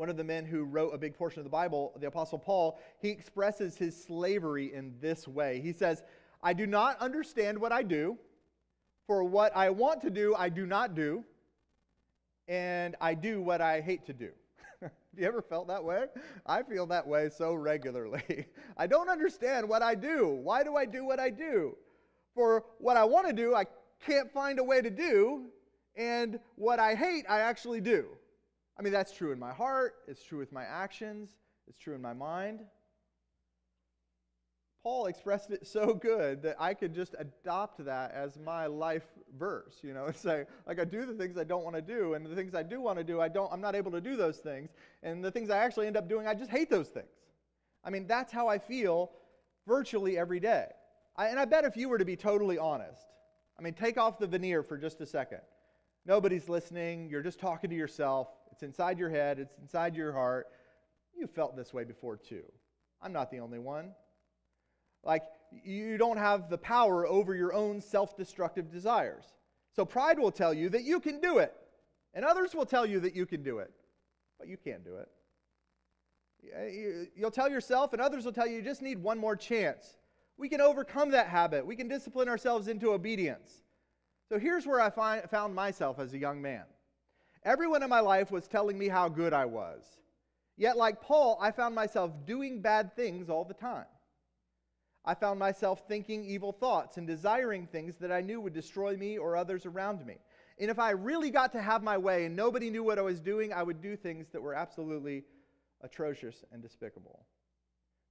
One 0.00 0.08
of 0.08 0.16
the 0.16 0.24
men 0.24 0.46
who 0.46 0.64
wrote 0.64 0.94
a 0.94 0.96
big 0.96 1.14
portion 1.14 1.40
of 1.40 1.44
the 1.44 1.50
Bible, 1.50 1.92
the 2.00 2.06
Apostle 2.06 2.38
Paul, 2.38 2.80
he 3.00 3.10
expresses 3.10 3.76
his 3.76 3.94
slavery 4.02 4.72
in 4.72 4.94
this 4.98 5.28
way. 5.28 5.60
He 5.60 5.74
says, 5.74 6.02
I 6.42 6.54
do 6.54 6.66
not 6.66 6.98
understand 7.00 7.58
what 7.58 7.70
I 7.70 7.82
do, 7.82 8.16
for 9.06 9.22
what 9.22 9.54
I 9.54 9.68
want 9.68 10.00
to 10.00 10.08
do, 10.08 10.34
I 10.34 10.48
do 10.48 10.64
not 10.64 10.94
do 10.94 11.22
and 12.48 12.96
I 12.98 13.12
do 13.12 13.42
what 13.42 13.60
I 13.60 13.82
hate 13.82 14.06
to 14.06 14.14
do. 14.14 14.30
Have 14.80 14.90
you 15.18 15.26
ever 15.26 15.42
felt 15.42 15.68
that 15.68 15.84
way? 15.84 16.06
I 16.46 16.62
feel 16.62 16.86
that 16.86 17.06
way 17.06 17.28
so 17.28 17.52
regularly. 17.52 18.46
I 18.78 18.86
don't 18.86 19.10
understand 19.10 19.68
what 19.68 19.82
I 19.82 19.94
do. 19.94 20.28
Why 20.28 20.64
do 20.64 20.76
I 20.76 20.86
do 20.86 21.04
what 21.04 21.20
I 21.20 21.28
do? 21.28 21.76
For 22.34 22.64
what 22.78 22.96
I 22.96 23.04
want 23.04 23.26
to 23.26 23.34
do, 23.34 23.54
I 23.54 23.66
can't 24.06 24.32
find 24.32 24.60
a 24.60 24.64
way 24.64 24.80
to 24.80 24.88
do, 24.88 25.48
and 25.94 26.40
what 26.56 26.78
I 26.78 26.94
hate, 26.94 27.26
I 27.28 27.40
actually 27.40 27.82
do. 27.82 28.06
I 28.80 28.82
mean, 28.82 28.94
that's 28.94 29.12
true 29.12 29.30
in 29.30 29.38
my 29.38 29.52
heart, 29.52 29.96
it's 30.08 30.24
true 30.24 30.38
with 30.38 30.52
my 30.52 30.64
actions, 30.64 31.28
it's 31.68 31.76
true 31.76 31.94
in 31.94 32.00
my 32.00 32.14
mind. 32.14 32.60
Paul 34.82 35.04
expressed 35.04 35.50
it 35.50 35.66
so 35.66 35.92
good 35.92 36.42
that 36.44 36.56
I 36.58 36.72
could 36.72 36.94
just 36.94 37.14
adopt 37.18 37.84
that 37.84 38.12
as 38.12 38.38
my 38.38 38.64
life 38.64 39.04
verse, 39.38 39.80
you 39.82 39.92
know, 39.92 40.10
say, 40.14 40.46
like, 40.66 40.80
I 40.80 40.86
do 40.86 41.04
the 41.04 41.12
things 41.12 41.36
I 41.36 41.44
don't 41.44 41.62
want 41.62 41.76
to 41.76 41.82
do, 41.82 42.14
and 42.14 42.24
the 42.24 42.34
things 42.34 42.54
I 42.54 42.62
do 42.62 42.80
want 42.80 42.96
to 42.96 43.04
do, 43.04 43.20
I 43.20 43.28
don't, 43.28 43.52
I'm 43.52 43.60
not 43.60 43.74
able 43.74 43.90
to 43.90 44.00
do 44.00 44.16
those 44.16 44.38
things, 44.38 44.70
and 45.02 45.22
the 45.22 45.30
things 45.30 45.50
I 45.50 45.58
actually 45.58 45.86
end 45.86 45.98
up 45.98 46.08
doing, 46.08 46.26
I 46.26 46.32
just 46.32 46.50
hate 46.50 46.70
those 46.70 46.88
things. 46.88 47.12
I 47.84 47.90
mean, 47.90 48.06
that's 48.06 48.32
how 48.32 48.48
I 48.48 48.56
feel 48.56 49.10
virtually 49.66 50.16
every 50.16 50.40
day. 50.40 50.68
I, 51.16 51.26
and 51.26 51.38
I 51.38 51.44
bet 51.44 51.66
if 51.66 51.76
you 51.76 51.90
were 51.90 51.98
to 51.98 52.06
be 52.06 52.16
totally 52.16 52.56
honest, 52.56 53.04
I 53.58 53.62
mean, 53.62 53.74
take 53.74 53.98
off 53.98 54.18
the 54.18 54.26
veneer 54.26 54.62
for 54.62 54.78
just 54.78 55.02
a 55.02 55.06
second. 55.06 55.42
Nobody's 56.06 56.48
listening, 56.48 57.10
you're 57.10 57.22
just 57.22 57.38
talking 57.38 57.68
to 57.68 57.76
yourself, 57.76 58.28
it's 58.60 58.66
inside 58.66 58.98
your 58.98 59.08
head, 59.08 59.38
it's 59.38 59.54
inside 59.62 59.96
your 59.96 60.12
heart. 60.12 60.48
You 61.16 61.26
felt 61.26 61.56
this 61.56 61.72
way 61.72 61.84
before, 61.84 62.18
too. 62.18 62.42
I'm 63.00 63.10
not 63.12 63.30
the 63.30 63.40
only 63.40 63.58
one. 63.58 63.92
Like, 65.02 65.22
you 65.64 65.96
don't 65.96 66.18
have 66.18 66.50
the 66.50 66.58
power 66.58 67.06
over 67.06 67.34
your 67.34 67.54
own 67.54 67.80
self 67.80 68.18
destructive 68.18 68.70
desires. 68.70 69.24
So, 69.74 69.86
pride 69.86 70.18
will 70.18 70.30
tell 70.30 70.52
you 70.52 70.68
that 70.68 70.82
you 70.82 71.00
can 71.00 71.20
do 71.20 71.38
it, 71.38 71.54
and 72.12 72.22
others 72.22 72.54
will 72.54 72.66
tell 72.66 72.84
you 72.84 73.00
that 73.00 73.16
you 73.16 73.24
can 73.24 73.42
do 73.42 73.60
it, 73.60 73.72
but 74.38 74.46
you 74.46 74.58
can't 74.58 74.84
do 74.84 74.96
it. 74.96 75.08
You'll 77.16 77.30
tell 77.30 77.48
yourself, 77.48 77.94
and 77.94 78.02
others 78.02 78.26
will 78.26 78.32
tell 78.32 78.46
you 78.46 78.56
you 78.56 78.62
just 78.62 78.82
need 78.82 79.02
one 79.02 79.16
more 79.16 79.36
chance. 79.36 79.96
We 80.36 80.50
can 80.50 80.60
overcome 80.60 81.12
that 81.12 81.28
habit, 81.28 81.64
we 81.64 81.76
can 81.76 81.88
discipline 81.88 82.28
ourselves 82.28 82.68
into 82.68 82.92
obedience. 82.92 83.62
So, 84.28 84.38
here's 84.38 84.66
where 84.66 84.82
I 84.82 84.90
find, 84.90 85.22
found 85.30 85.54
myself 85.54 85.98
as 85.98 86.12
a 86.12 86.18
young 86.18 86.42
man. 86.42 86.64
Everyone 87.44 87.82
in 87.82 87.88
my 87.88 88.00
life 88.00 88.30
was 88.30 88.46
telling 88.46 88.78
me 88.78 88.88
how 88.88 89.08
good 89.08 89.32
I 89.32 89.46
was. 89.46 89.82
Yet, 90.56 90.76
like 90.76 91.00
Paul, 91.00 91.38
I 91.40 91.50
found 91.50 91.74
myself 91.74 92.12
doing 92.26 92.60
bad 92.60 92.94
things 92.94 93.30
all 93.30 93.44
the 93.44 93.54
time. 93.54 93.86
I 95.04 95.14
found 95.14 95.38
myself 95.38 95.84
thinking 95.88 96.24
evil 96.26 96.52
thoughts 96.52 96.98
and 96.98 97.06
desiring 97.06 97.66
things 97.66 97.96
that 97.96 98.12
I 98.12 98.20
knew 98.20 98.40
would 98.42 98.52
destroy 98.52 98.96
me 98.96 99.16
or 99.16 99.36
others 99.36 99.64
around 99.64 100.04
me. 100.04 100.16
And 100.58 100.70
if 100.70 100.78
I 100.78 100.90
really 100.90 101.30
got 101.30 101.52
to 101.52 101.62
have 101.62 101.82
my 101.82 101.96
way 101.96 102.26
and 102.26 102.36
nobody 102.36 102.68
knew 102.68 102.82
what 102.82 102.98
I 102.98 103.02
was 103.02 103.20
doing, 103.20 103.52
I 103.52 103.62
would 103.62 103.80
do 103.80 103.96
things 103.96 104.28
that 104.32 104.42
were 104.42 104.52
absolutely 104.52 105.24
atrocious 105.80 106.44
and 106.52 106.60
despicable. 106.60 107.24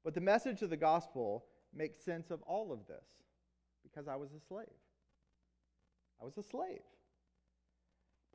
But 0.03 0.15
the 0.15 0.21
message 0.21 0.63
of 0.63 0.71
the 0.71 0.77
gospel 0.77 1.45
makes 1.71 2.03
sense 2.03 2.31
of 2.31 2.41
all 2.41 2.71
of 2.71 2.87
this 2.87 3.05
because 3.83 4.07
I 4.07 4.15
was 4.15 4.31
a 4.31 4.39
slave. 4.39 4.65
I 6.19 6.25
was 6.25 6.37
a 6.37 6.43
slave. 6.43 6.81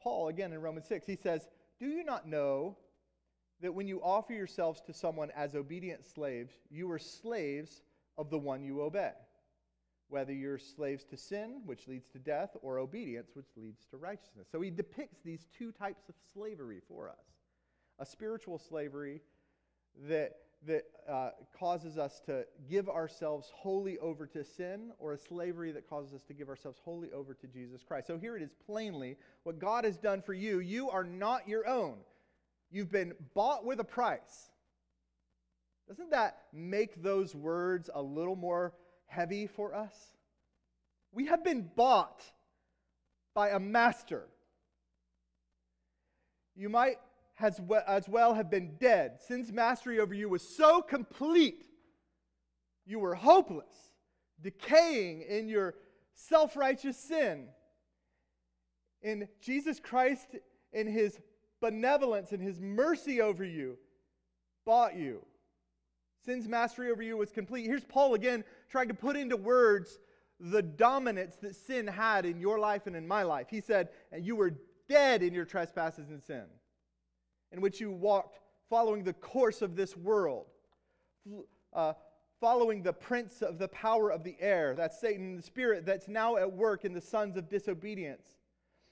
Paul, 0.05 0.29
again 0.29 0.53
in 0.53 0.61
Romans 0.61 0.87
6, 0.87 1.07
he 1.07 1.17
says, 1.17 1.49
Do 1.81 1.87
you 1.87 2.05
not 2.05 2.29
know 2.29 2.77
that 3.61 3.75
when 3.75 3.89
you 3.89 4.01
offer 4.03 4.35
yourselves 4.35 4.83
to 4.83 4.93
someone 4.93 5.31
as 5.35 5.55
obedient 5.55 6.05
slaves, 6.05 6.53
you 6.71 6.91
are 6.93 6.99
slaves 6.99 7.83
of 8.19 8.29
the 8.29 8.39
one 8.39 8.63
you 8.63 8.83
obey, 8.83 9.13
whether 10.09 10.33
you're 10.33 10.59
slaves 10.59 11.05
to 11.05 11.17
sin, 11.17 11.63
which 11.65 11.89
leads 11.89 12.07
to 12.09 12.19
death, 12.19 12.55
or 12.61 12.79
obedience, 12.79 13.31
which 13.35 13.49
leads 13.57 13.87
to 13.87 13.97
righteousness. 13.97 14.47
So 14.53 14.61
he 14.61 14.71
depicts 14.71 15.21
these 15.25 15.47
two 15.57 15.73
types 15.73 16.09
of 16.11 16.15
slavery 16.33 16.81
for 16.87 17.09
us 17.09 17.25
a 17.99 18.05
spiritual 18.05 18.59
slavery 18.59 19.23
that, 20.09 20.33
that 20.67 20.85
uh, 21.09 21.31
causes 21.59 21.99
us 21.99 22.21
to 22.27 22.45
give 22.69 22.89
ourselves 22.89 23.51
wholly 23.55 23.99
over 23.99 24.27
to 24.27 24.45
sin, 24.45 24.93
or 24.99 25.13
a 25.13 25.19
slavery 25.19 25.73
that 25.73 25.89
causes 25.89 26.15
us 26.15 26.23
to 26.25 26.35
give 26.35 26.49
ourselves 26.49 26.79
wholly 26.85 27.11
over 27.13 27.35
to 27.35 27.47
Jesus 27.47 27.83
Christ. 27.83 28.07
So 28.07 28.19
here 28.19 28.37
it 28.37 28.43
is 28.43 28.55
plainly 28.67 29.17
what 29.43 29.59
God 29.59 29.85
has 29.85 29.99
done 29.99 30.23
for 30.23 30.35
you. 30.35 30.61
You 30.61 30.91
are 30.91 31.05
not 31.05 31.49
your 31.49 31.67
own, 31.67 31.97
you've 32.71 32.91
been 32.91 33.15
bought 33.35 33.65
with 33.65 33.81
a 33.81 33.85
price. 33.85 34.51
Doesn't 35.89 36.11
that 36.13 36.39
make 36.53 37.03
those 37.03 37.35
words 37.35 37.91
a 37.93 38.01
little 38.01 38.37
more 38.37 38.73
heavy 39.07 39.47
for 39.47 39.75
us? 39.75 39.95
We 41.13 41.27
have 41.27 41.45
been 41.45 41.71
bought 41.77 42.25
by 43.35 43.51
a 43.51 43.61
master. 43.61 44.25
You 46.57 46.69
might 46.69 46.97
as 47.39 48.09
well 48.09 48.35
have 48.35 48.51
been 48.51 48.77
dead. 48.79 49.19
Sin's 49.27 49.53
mastery 49.53 49.99
over 50.01 50.15
you 50.15 50.29
was 50.29 50.43
so 50.43 50.81
complete, 50.81 51.67
you 52.87 52.99
were 52.99 53.15
hopeless, 53.15 53.93
decaying 54.41 55.23
in 55.23 55.49
your 55.49 55.75
self 56.15 56.57
righteous 56.57 56.97
sin. 56.97 57.49
In 59.03 59.29
Jesus 59.41 59.81
Christ, 59.81 60.37
in 60.73 60.87
his 60.87 61.21
benevolence 61.61 62.33
and 62.33 62.43
his 62.43 62.61
mercy 62.61 63.21
over 63.21 63.45
you, 63.45 63.77
bought 64.65 64.97
you 64.97 65.25
Sin's 66.25 66.49
mastery 66.49 66.91
over 66.91 67.03
you 67.03 67.17
was 67.17 67.31
complete. 67.31 67.67
Here's 67.67 67.85
Paul 67.85 68.15
again 68.15 68.45
trying 68.71 68.89
to 68.89 68.95
put 68.95 69.17
into 69.17 69.37
words 69.37 69.99
the 70.41 70.63
dominance 70.63 71.37
that 71.43 71.55
sin 71.55 71.87
had 71.87 72.25
in 72.25 72.41
your 72.41 72.59
life 72.59 72.87
and 72.87 72.97
in 72.97 73.07
my 73.07 73.23
life. 73.23 73.49
He 73.51 73.61
said, 73.61 73.91
And 74.11 74.25
you 74.25 74.37
were 74.37 74.55
dead 74.89 75.23
in 75.23 75.35
your 75.35 75.45
trespasses 75.45 76.09
and 76.11 76.23
sin, 76.23 76.45
in 77.53 77.61
which 77.61 77.81
you 77.81 77.91
walked 77.91 78.41
following 78.69 79.05
the 79.05 79.13
course 79.13 79.63
of 79.63 79.77
this 79.77 79.97
world, 79.97 80.47
uh, 81.73 81.93
following 82.41 82.83
the 82.83 82.93
prince 82.93 83.43
of 83.43 83.59
the 83.59 83.69
power 83.69 84.11
of 84.11 84.25
the 84.25 84.37
air, 84.41 84.75
that's 84.75 85.01
Satan, 85.01 85.37
the 85.37 85.43
spirit 85.43 85.87
that's 85.87 86.09
now 86.09 86.37
at 86.37 86.53
work 86.53 86.85
in 86.85 86.93
the 86.93 87.01
sons 87.01 87.37
of 87.37 87.49
disobedience, 87.49 88.27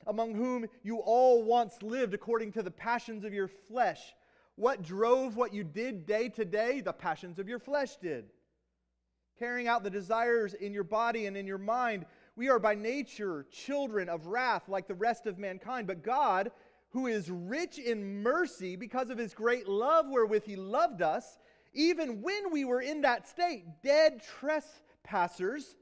among 0.06 0.34
whom 0.34 0.66
you 0.82 0.98
all 0.98 1.42
once 1.42 1.82
lived 1.82 2.14
according 2.14 2.52
to 2.52 2.62
the 2.62 2.70
passions 2.70 3.24
of 3.24 3.32
your 3.32 3.48
flesh 3.48 4.14
what 4.56 4.82
drove 4.82 5.36
what 5.36 5.54
you 5.54 5.64
did 5.64 6.06
day 6.06 6.28
to 6.30 6.44
day? 6.44 6.80
The 6.80 6.92
passions 6.92 7.38
of 7.38 7.48
your 7.48 7.58
flesh 7.58 7.96
did. 7.96 8.26
Carrying 9.38 9.66
out 9.66 9.82
the 9.82 9.90
desires 9.90 10.54
in 10.54 10.72
your 10.72 10.84
body 10.84 11.26
and 11.26 11.36
in 11.36 11.46
your 11.46 11.58
mind. 11.58 12.04
We 12.36 12.48
are 12.48 12.58
by 12.58 12.74
nature 12.74 13.46
children 13.50 14.08
of 14.08 14.26
wrath 14.26 14.68
like 14.68 14.86
the 14.86 14.94
rest 14.94 15.26
of 15.26 15.38
mankind, 15.38 15.86
but 15.86 16.02
God, 16.02 16.50
who 16.92 17.06
is 17.06 17.30
rich 17.30 17.78
in 17.78 18.22
mercy 18.22 18.76
because 18.76 19.10
of 19.10 19.18
his 19.18 19.34
great 19.34 19.66
love 19.66 20.06
wherewith 20.08 20.44
he 20.44 20.56
loved 20.56 21.02
us, 21.02 21.38
even 21.72 22.20
when 22.20 22.52
we 22.52 22.64
were 22.64 22.82
in 22.82 23.00
that 23.00 23.26
state, 23.26 23.64
dead 23.82 24.22
trespassers, 24.22 25.76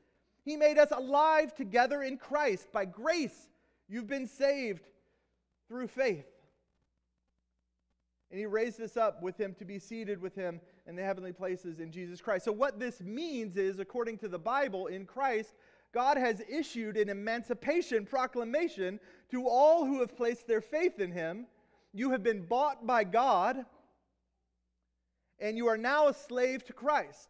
he 0.44 0.56
made 0.56 0.78
us 0.78 0.90
alive 0.92 1.54
together 1.54 2.02
in 2.02 2.16
Christ. 2.16 2.70
By 2.72 2.84
grace, 2.84 3.48
you've 3.88 4.06
been 4.06 4.26
saved 4.26 4.86
through 5.68 5.88
faith. 5.88 6.26
And 8.30 8.38
he 8.38 8.46
raised 8.46 8.80
us 8.80 8.96
up 8.96 9.22
with 9.22 9.36
him 9.36 9.54
to 9.58 9.64
be 9.64 9.80
seated 9.80 10.20
with 10.20 10.36
him 10.36 10.60
in 10.86 10.94
the 10.94 11.02
heavenly 11.02 11.32
places 11.32 11.80
in 11.80 11.90
Jesus 11.90 12.20
Christ. 12.20 12.44
So, 12.44 12.52
what 12.52 12.78
this 12.78 13.00
means 13.00 13.56
is, 13.56 13.80
according 13.80 14.18
to 14.18 14.28
the 14.28 14.38
Bible, 14.38 14.86
in 14.86 15.04
Christ, 15.04 15.56
God 15.92 16.16
has 16.16 16.40
issued 16.48 16.96
an 16.96 17.08
emancipation 17.08 18.06
proclamation 18.06 19.00
to 19.30 19.48
all 19.48 19.84
who 19.84 20.00
have 20.00 20.16
placed 20.16 20.46
their 20.46 20.60
faith 20.60 20.98
in 20.98 21.12
him 21.12 21.46
You 21.92 22.10
have 22.12 22.22
been 22.22 22.42
bought 22.46 22.86
by 22.86 23.04
God, 23.04 23.64
and 25.40 25.56
you 25.56 25.66
are 25.66 25.76
now 25.76 26.08
a 26.08 26.14
slave 26.14 26.64
to 26.66 26.72
Christ. 26.72 27.28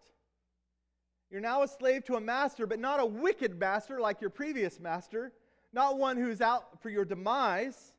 You're 1.30 1.40
now 1.40 1.62
a 1.62 1.68
slave 1.68 2.04
to 2.06 2.16
a 2.16 2.20
master, 2.20 2.66
but 2.66 2.78
not 2.78 3.00
a 3.00 3.06
wicked 3.06 3.58
master 3.58 4.00
like 4.00 4.20
your 4.20 4.30
previous 4.30 4.80
master, 4.80 5.32
not 5.72 5.96
one 5.96 6.16
who's 6.16 6.40
out 6.40 6.82
for 6.82 6.90
your 6.90 7.04
demise, 7.04 7.94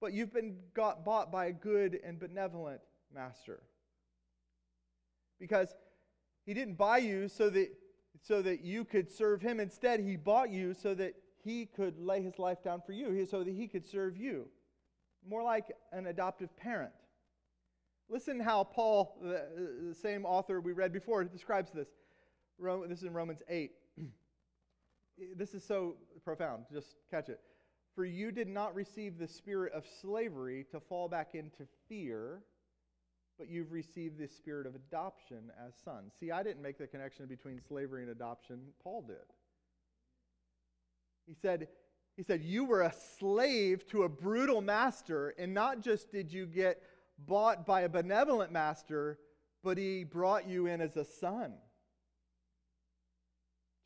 but 0.00 0.12
you've 0.12 0.32
been 0.32 0.56
got, 0.74 1.04
bought 1.04 1.30
by 1.30 1.46
a 1.46 1.52
good 1.52 1.98
and 2.04 2.18
benevolent 2.18 2.80
master. 3.14 3.62
Because 5.38 5.74
he 6.44 6.54
didn't 6.54 6.74
buy 6.74 6.98
you 6.98 7.28
so 7.28 7.48
that, 7.50 7.68
so 8.20 8.42
that 8.42 8.62
you 8.62 8.84
could 8.84 9.10
serve 9.10 9.40
him. 9.40 9.60
Instead, 9.60 10.00
he 10.00 10.16
bought 10.16 10.50
you 10.50 10.74
so 10.74 10.94
that 10.94 11.14
he 11.46 11.66
could 11.66 11.98
lay 12.00 12.22
his 12.22 12.38
life 12.40 12.62
down 12.64 12.82
for 12.84 12.92
you, 12.92 13.24
so 13.24 13.44
that 13.44 13.50
he 13.50 13.68
could 13.68 13.86
serve 13.86 14.16
you. 14.16 14.48
More 15.28 15.44
like 15.44 15.70
an 15.92 16.06
adoptive 16.06 16.54
parent. 16.56 16.92
Listen 18.08 18.40
how 18.40 18.64
Paul, 18.64 19.16
the, 19.22 19.88
the 19.88 19.94
same 19.94 20.24
author 20.24 20.60
we 20.60 20.72
read 20.72 20.92
before, 20.92 21.22
describes 21.24 21.70
this. 21.70 21.88
This 22.88 22.98
is 22.98 23.04
in 23.04 23.14
Romans 23.14 23.42
8. 23.48 23.70
this 25.36 25.54
is 25.54 25.62
so 25.64 25.96
profound. 26.24 26.64
Just 26.72 26.96
catch 27.10 27.28
it. 27.28 27.40
For 27.94 28.04
you 28.04 28.32
did 28.32 28.48
not 28.48 28.74
receive 28.74 29.18
the 29.18 29.28
spirit 29.28 29.72
of 29.72 29.84
slavery 30.00 30.66
to 30.72 30.80
fall 30.80 31.08
back 31.08 31.34
into 31.34 31.66
fear, 31.88 32.42
but 33.38 33.48
you've 33.48 33.72
received 33.72 34.18
the 34.18 34.28
spirit 34.28 34.66
of 34.66 34.74
adoption 34.74 35.50
as 35.64 35.74
sons. 35.84 36.12
See, 36.18 36.32
I 36.32 36.42
didn't 36.42 36.62
make 36.62 36.78
the 36.78 36.86
connection 36.86 37.26
between 37.26 37.60
slavery 37.68 38.02
and 38.02 38.10
adoption. 38.10 38.60
Paul 38.82 39.02
did. 39.02 39.16
He 41.26 41.34
said, 41.34 41.68
he 42.16 42.22
said, 42.22 42.42
You 42.42 42.64
were 42.64 42.82
a 42.82 42.94
slave 43.18 43.86
to 43.88 44.04
a 44.04 44.08
brutal 44.08 44.60
master, 44.60 45.34
and 45.38 45.52
not 45.52 45.80
just 45.80 46.10
did 46.10 46.32
you 46.32 46.46
get 46.46 46.82
bought 47.18 47.66
by 47.66 47.82
a 47.82 47.88
benevolent 47.88 48.52
master, 48.52 49.18
but 49.62 49.78
he 49.78 50.04
brought 50.04 50.48
you 50.48 50.66
in 50.66 50.80
as 50.80 50.96
a 50.96 51.04
son 51.04 51.54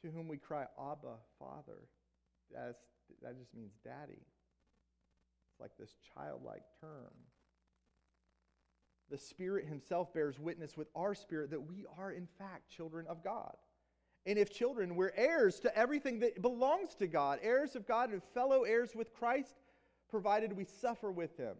to 0.03 0.11
whom 0.11 0.29
we 0.29 0.37
cry, 0.37 0.64
Abba, 0.79 1.16
Father. 1.38 1.88
That's, 2.53 2.79
that 3.22 3.38
just 3.38 3.55
means 3.55 3.72
daddy. 3.85 4.12
It's 4.12 5.61
like 5.61 5.72
this 5.79 5.94
childlike 6.14 6.64
term. 6.81 7.12
The 9.11 9.18
Spirit 9.18 9.66
Himself 9.66 10.14
bears 10.14 10.38
witness 10.38 10.76
with 10.76 10.88
our 10.94 11.14
spirit 11.14 11.50
that 11.50 11.61
we 11.61 11.85
are, 11.98 12.12
in 12.12 12.29
fact, 12.38 12.70
children 12.70 13.07
of 13.09 13.24
God. 13.24 13.57
And 14.26 14.38
if 14.38 14.50
children, 14.50 14.96
we're 14.96 15.12
heirs 15.16 15.61
to 15.61 15.76
everything 15.76 16.20
that 16.20 16.42
belongs 16.42 16.94
to 16.96 17.06
God, 17.06 17.38
heirs 17.42 17.74
of 17.74 17.87
God 17.87 18.11
and 18.11 18.22
fellow 18.35 18.64
heirs 18.64 18.94
with 18.94 19.12
Christ, 19.12 19.54
provided 20.09 20.56
we 20.56 20.64
suffer 20.64 21.11
with 21.11 21.37
Him 21.37 21.56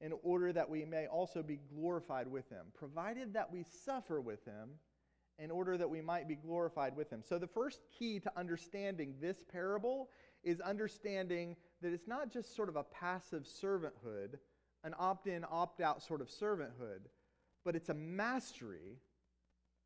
in 0.00 0.12
order 0.22 0.52
that 0.52 0.68
we 0.68 0.84
may 0.84 1.06
also 1.06 1.42
be 1.42 1.60
glorified 1.74 2.28
with 2.28 2.48
Him. 2.50 2.66
Provided 2.74 3.32
that 3.34 3.50
we 3.50 3.64
suffer 3.84 4.20
with 4.20 4.44
Him 4.44 4.70
in 5.38 5.50
order 5.50 5.76
that 5.76 5.90
we 5.90 6.00
might 6.00 6.28
be 6.28 6.36
glorified 6.36 6.96
with 6.96 7.10
him. 7.10 7.22
So, 7.22 7.38
the 7.38 7.46
first 7.46 7.80
key 7.96 8.20
to 8.20 8.32
understanding 8.36 9.14
this 9.20 9.42
parable 9.50 10.10
is 10.42 10.60
understanding 10.60 11.56
that 11.82 11.92
it's 11.92 12.06
not 12.06 12.32
just 12.32 12.54
sort 12.54 12.68
of 12.68 12.76
a 12.76 12.84
passive 12.84 13.44
servanthood, 13.44 14.38
an 14.84 14.94
opt 14.98 15.26
in, 15.26 15.44
opt 15.50 15.80
out 15.80 16.02
sort 16.02 16.20
of 16.20 16.28
servanthood, 16.28 17.08
but 17.64 17.74
it's 17.74 17.88
a 17.88 17.94
mastery 17.94 18.98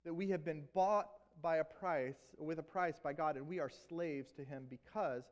that 0.05 0.15
we 0.15 0.29
have 0.31 0.45
been 0.45 0.65
bought 0.75 1.09
by 1.43 1.59
a 1.59 1.65
price, 1.65 2.35
with 2.39 2.59
a 2.59 2.63
price 2.63 2.99
by 3.03 3.13
God, 3.13 3.37
and 3.37 3.47
we 3.47 3.61
are 3.61 3.71
slaves 3.89 4.33
to 4.33 4.45
him 4.45 4.65
because 4.69 5.25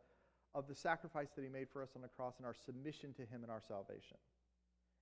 of 0.55 0.67
the 0.69 0.75
sacrifice 0.75 1.29
that 1.37 1.43
he 1.43 1.49
made 1.49 1.69
for 1.69 1.83
us 1.83 1.91
on 1.97 2.03
the 2.03 2.09
cross 2.09 2.35
and 2.39 2.47
our 2.47 2.55
submission 2.55 3.13
to 3.15 3.23
him 3.23 3.43
and 3.43 3.51
our 3.51 3.61
salvation. 3.61 4.17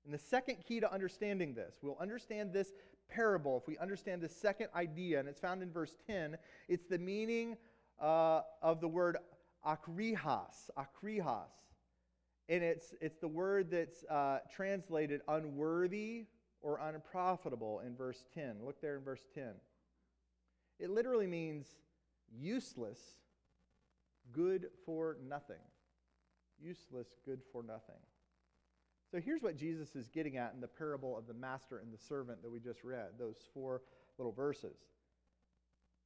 And 0.04 0.12
the 0.12 0.18
second 0.18 0.56
key 0.66 0.80
to 0.80 0.92
understanding 0.92 1.54
this, 1.54 1.76
we'll 1.82 1.98
understand 2.00 2.52
this 2.52 2.72
parable 3.08 3.56
if 3.56 3.66
we 3.66 3.78
understand 3.78 4.20
the 4.20 4.28
second 4.28 4.68
idea, 4.74 5.20
and 5.20 5.28
it's 5.28 5.40
found 5.40 5.62
in 5.62 5.70
verse 5.70 5.96
10. 6.06 6.36
It's 6.68 6.86
the 6.86 6.98
meaning 6.98 7.56
uh, 8.00 8.42
of 8.62 8.80
the 8.80 8.88
word 8.88 9.16
akrihas, 9.66 10.70
akrihas. 10.76 11.48
And 12.48 12.62
it's, 12.62 12.94
it's 13.00 13.18
the 13.18 13.28
word 13.28 13.70
that's 13.70 14.04
uh, 14.04 14.40
translated 14.54 15.22
unworthy 15.28 16.26
or 16.60 16.78
unprofitable 16.78 17.80
in 17.86 17.96
verse 17.96 18.24
10. 18.34 18.56
Look 18.64 18.80
there 18.82 18.96
in 18.96 19.02
verse 19.02 19.24
10. 19.34 19.52
It 20.78 20.90
literally 20.90 21.26
means 21.26 21.66
useless, 22.36 22.98
good 24.32 24.66
for 24.84 25.16
nothing. 25.26 25.62
Useless, 26.60 27.08
good 27.24 27.40
for 27.52 27.62
nothing. 27.62 28.00
So 29.10 29.20
here's 29.20 29.42
what 29.42 29.56
Jesus 29.56 29.94
is 29.94 30.08
getting 30.08 30.36
at 30.36 30.52
in 30.54 30.60
the 30.60 30.68
parable 30.68 31.16
of 31.16 31.26
the 31.26 31.34
master 31.34 31.78
and 31.78 31.92
the 31.92 31.98
servant 31.98 32.42
that 32.42 32.50
we 32.50 32.58
just 32.58 32.82
read, 32.82 33.10
those 33.18 33.36
four 33.52 33.82
little 34.18 34.32
verses. 34.32 34.76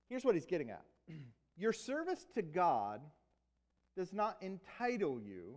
Here's 0.09 0.25
what 0.25 0.35
he's 0.35 0.47
getting 0.47 0.71
at 0.71 0.85
Your 1.57 1.73
service 1.73 2.27
to 2.35 2.43
God 2.43 3.01
does 3.97 4.13
not 4.13 4.37
entitle 4.43 5.21
you 5.21 5.57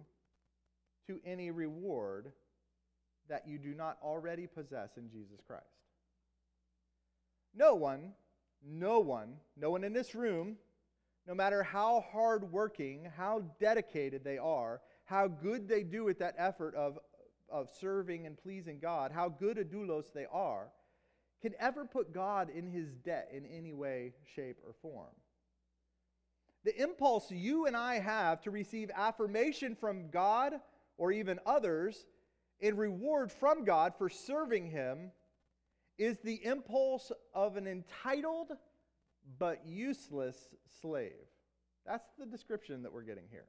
to 1.08 1.20
any 1.26 1.52
reward 1.52 2.32
that 3.30 3.48
you 3.48 3.58
do 3.58 3.74
not 3.74 3.98
already 4.02 4.48
possess 4.48 4.98
in 4.98 5.10
Jesus 5.10 5.40
Christ. 5.46 5.66
No 7.54 7.76
one, 7.76 8.14
no 8.66 9.00
one, 9.00 9.34
no 9.58 9.72
one 9.72 9.84
in 9.84 9.94
this 9.94 10.16
room, 10.16 10.58
no 11.28 11.34
matter 11.34 11.64
how 11.64 12.04
hardworking, 12.12 13.08
how 13.16 13.44
dedicated 13.60 14.24
they 14.24 14.38
are, 14.38 14.82
how 15.06 15.28
good 15.28 15.68
they 15.68 15.84
do 15.84 16.10
at 16.10 16.20
that 16.20 16.36
effort 16.38 16.76
of 16.76 16.98
of 17.52 17.70
serving 17.80 18.26
and 18.26 18.38
pleasing 18.38 18.80
God, 18.80 19.12
how 19.12 19.30
good 19.30 19.58
a 19.58 19.66
doulos 19.66 20.12
they 20.14 20.26
are, 20.32 20.72
can 21.42 21.54
ever 21.60 21.86
put 21.86 22.14
God 22.14 22.50
in 22.50 22.68
his 22.68 22.94
debt 22.96 23.30
in 23.34 23.46
any 23.46 23.74
way, 23.74 24.14
shape, 24.36 24.58
or 24.66 24.74
form. 24.82 25.14
The 26.64 26.80
impulse 26.82 27.32
you 27.32 27.66
and 27.66 27.76
I 27.76 28.00
have 28.00 28.42
to 28.44 28.52
receive 28.52 28.92
affirmation 28.96 29.76
from 29.76 30.10
God 30.10 30.54
or 30.98 31.12
even 31.12 31.40
others 31.46 32.06
in 32.60 32.78
reward 32.78 33.32
from 33.32 33.66
God 33.66 33.94
for 33.98 34.10
serving 34.10 34.70
him 34.70 35.12
is 36.02 36.18
the 36.18 36.44
impulse 36.44 37.12
of 37.36 37.58
an 37.58 37.68
entitled 37.68 38.54
but 39.38 39.64
useless 39.68 40.36
slave. 40.82 41.12
That's 41.86 42.10
the 42.18 42.26
description 42.26 42.82
that 42.82 42.92
we're 42.92 43.04
getting 43.04 43.26
here. 43.30 43.46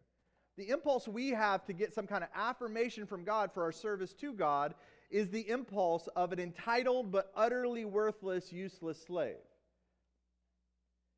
The 0.58 0.68
impulse 0.68 1.08
we 1.08 1.30
have 1.30 1.64
to 1.64 1.72
get 1.72 1.94
some 1.94 2.06
kind 2.06 2.22
of 2.22 2.28
affirmation 2.34 3.06
from 3.06 3.24
God 3.24 3.52
for 3.54 3.62
our 3.62 3.72
service 3.72 4.12
to 4.20 4.34
God 4.34 4.74
is 5.10 5.30
the 5.30 5.48
impulse 5.48 6.10
of 6.14 6.30
an 6.30 6.38
entitled 6.38 7.10
but 7.10 7.32
utterly 7.34 7.86
worthless, 7.86 8.52
useless 8.52 9.02
slave. 9.02 9.36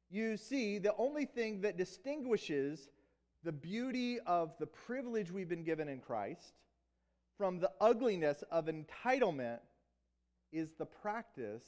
You 0.09 0.37
see, 0.37 0.79
the 0.79 0.95
only 0.97 1.25
thing 1.25 1.63
that 1.63 1.77
distinguishes 1.77 2.91
the 3.43 3.51
beauty 3.51 4.21
of 4.21 4.57
the 4.61 4.67
privilege 4.67 5.33
we've 5.33 5.49
been 5.49 5.65
given 5.65 5.89
in 5.89 5.99
Christ 5.99 6.55
from 7.37 7.59
the 7.59 7.73
ugliness 7.81 8.45
of 8.53 8.67
entitlement 8.67 9.59
is 10.55 10.71
the 10.79 10.87
practice 10.87 11.65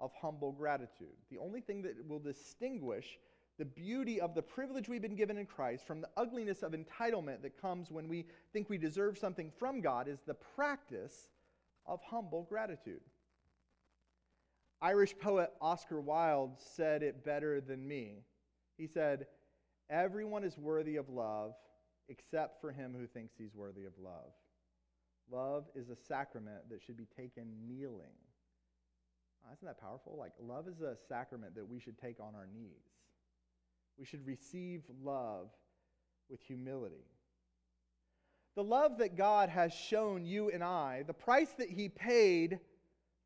of 0.00 0.10
humble 0.20 0.52
gratitude. 0.52 1.16
The 1.30 1.38
only 1.38 1.60
thing 1.60 1.82
that 1.82 1.94
will 2.08 2.18
distinguish 2.18 3.18
the 3.58 3.64
beauty 3.64 4.20
of 4.20 4.34
the 4.34 4.42
privilege 4.42 4.88
we've 4.88 5.02
been 5.02 5.16
given 5.16 5.38
in 5.38 5.46
Christ 5.46 5.86
from 5.86 6.00
the 6.00 6.10
ugliness 6.16 6.62
of 6.62 6.72
entitlement 6.72 7.42
that 7.42 7.60
comes 7.60 7.90
when 7.90 8.08
we 8.08 8.26
think 8.52 8.68
we 8.68 8.76
deserve 8.76 9.16
something 9.16 9.50
from 9.58 9.80
God 9.80 10.08
is 10.08 10.18
the 10.26 10.34
practice 10.34 11.30
of 11.86 12.00
humble 12.02 12.44
gratitude. 12.48 13.00
Irish 14.82 15.16
poet 15.18 15.50
Oscar 15.60 16.00
Wilde 16.00 16.56
said 16.58 17.02
it 17.02 17.24
better 17.24 17.60
than 17.62 17.86
me. 17.86 18.24
He 18.76 18.86
said, 18.86 19.26
Everyone 19.88 20.44
is 20.44 20.58
worthy 20.58 20.96
of 20.96 21.08
love 21.08 21.54
except 22.08 22.60
for 22.60 22.72
him 22.72 22.94
who 22.98 23.06
thinks 23.06 23.34
he's 23.38 23.54
worthy 23.54 23.84
of 23.84 23.92
love. 23.98 24.32
Love 25.30 25.64
is 25.74 25.88
a 25.88 25.96
sacrament 25.96 26.68
that 26.70 26.82
should 26.82 26.96
be 26.96 27.08
taken 27.16 27.46
kneeling. 27.66 28.14
Oh, 29.44 29.52
isn't 29.52 29.66
that 29.66 29.80
powerful? 29.80 30.16
Like, 30.18 30.32
love 30.40 30.68
is 30.68 30.80
a 30.80 30.96
sacrament 31.08 31.54
that 31.54 31.68
we 31.68 31.80
should 31.80 31.98
take 31.98 32.20
on 32.20 32.34
our 32.34 32.46
knees. 32.52 32.82
We 33.98 34.04
should 34.04 34.26
receive 34.26 34.82
love 35.02 35.48
with 36.28 36.40
humility. 36.42 37.04
The 38.54 38.64
love 38.64 38.98
that 38.98 39.16
God 39.16 39.48
has 39.48 39.72
shown 39.72 40.24
you 40.24 40.50
and 40.50 40.62
I, 40.64 41.04
the 41.06 41.12
price 41.12 41.50
that 41.58 41.70
He 41.70 41.88
paid 41.88 42.58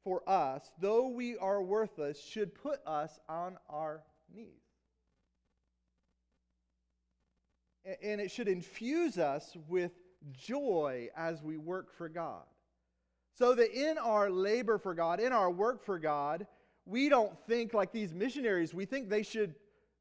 for 0.02 0.28
us, 0.28 0.72
though 0.80 1.08
we 1.08 1.36
are 1.36 1.62
worthless, 1.62 2.22
should 2.22 2.54
put 2.54 2.80
us 2.86 3.18
on 3.28 3.58
our 3.68 4.02
knees. 4.34 4.46
And 8.02 8.20
it 8.20 8.30
should 8.30 8.48
infuse 8.48 9.18
us 9.18 9.56
with 9.68 9.92
joy 10.32 11.08
as 11.16 11.42
we 11.42 11.56
work 11.56 11.92
for 11.94 12.08
God. 12.08 12.42
So 13.34 13.54
that 13.54 13.72
in 13.72 13.96
our 13.98 14.30
labor 14.30 14.78
for 14.78 14.94
God, 14.94 15.20
in 15.20 15.32
our 15.32 15.50
work 15.50 15.84
for 15.84 15.98
God, 15.98 16.46
we 16.84 17.08
don't 17.08 17.38
think 17.46 17.72
like 17.72 17.92
these 17.92 18.12
missionaries. 18.12 18.74
We 18.74 18.84
think 18.84 19.08
they 19.08 19.22
should 19.22 19.54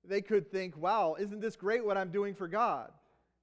they 0.05 0.21
could 0.21 0.51
think, 0.51 0.77
wow, 0.77 1.15
isn't 1.19 1.41
this 1.41 1.55
great 1.55 1.85
what 1.85 1.97
I'm 1.97 2.11
doing 2.11 2.33
for 2.33 2.47
God? 2.47 2.91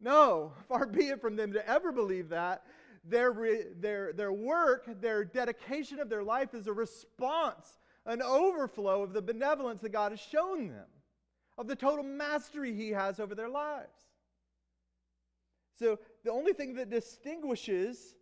No, 0.00 0.52
far 0.68 0.86
be 0.86 1.08
it 1.08 1.20
from 1.20 1.36
them 1.36 1.52
to 1.52 1.68
ever 1.68 1.92
believe 1.92 2.30
that. 2.30 2.62
their, 3.04 3.32
their, 3.78 4.12
their 4.12 4.32
work, 4.32 5.00
their 5.00 5.24
dedication 5.24 6.00
of 6.00 6.08
their 6.08 6.24
life 6.24 6.54
is 6.54 6.66
a 6.66 6.72
response, 6.72 7.78
an 8.04 8.20
overflow 8.20 9.02
of 9.02 9.12
the 9.12 9.22
benevolence 9.22 9.80
that 9.80 9.92
God 9.92 10.12
has 10.12 10.20
shown 10.20 10.68
them, 10.68 10.86
of 11.56 11.68
the 11.68 11.76
total 11.76 12.04
mastery 12.04 12.74
He 12.74 12.90
has 12.90 13.20
over 13.20 13.34
their 13.34 13.48
lives. 13.48 14.06
So 15.78 15.98
the 16.26 16.32
only 16.32 16.52
thing 16.52 16.74
that 16.74 16.90
distinguishes 16.90 18.16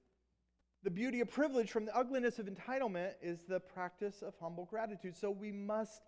the 0.82 0.90
beauty 0.90 1.22
of 1.22 1.30
privilege 1.30 1.70
from 1.70 1.86
the 1.86 1.96
ugliness 1.96 2.38
of 2.38 2.44
entitlement 2.44 3.12
is 3.22 3.44
the 3.48 3.58
practice 3.58 4.20
of 4.20 4.34
humble 4.38 4.66
gratitude. 4.66 5.16
So 5.16 5.30
we 5.30 5.50
must 5.50 6.02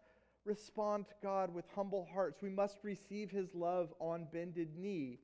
respond 0.44 1.09
to 1.09 1.14
God 1.22 1.54
with 1.54 1.64
humble 1.74 2.06
hearts. 2.12 2.42
We 2.42 2.50
must 2.50 2.76
receive 2.82 3.30
His 3.30 3.54
love 3.54 3.94
on 3.98 4.28
bended 4.30 4.76
knee 4.76 5.20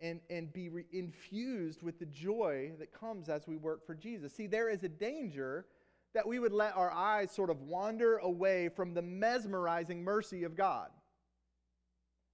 and, 0.00 0.20
and 0.30 0.50
be 0.50 0.70
re- 0.70 0.86
infused 0.92 1.82
with 1.82 1.98
the 1.98 2.06
joy 2.06 2.72
that 2.78 2.98
comes 2.98 3.28
as 3.28 3.46
we 3.46 3.56
work 3.56 3.86
for 3.86 3.94
Jesus. 3.94 4.32
See, 4.32 4.46
there 4.46 4.70
is 4.70 4.82
a 4.82 4.88
danger 4.88 5.66
that 6.14 6.26
we 6.26 6.38
would 6.38 6.54
let 6.54 6.74
our 6.74 6.90
eyes 6.90 7.30
sort 7.30 7.50
of 7.50 7.60
wander 7.60 8.16
away 8.16 8.70
from 8.70 8.94
the 8.94 9.02
mesmerizing 9.02 10.02
mercy 10.02 10.44
of 10.44 10.56
God. 10.56 10.88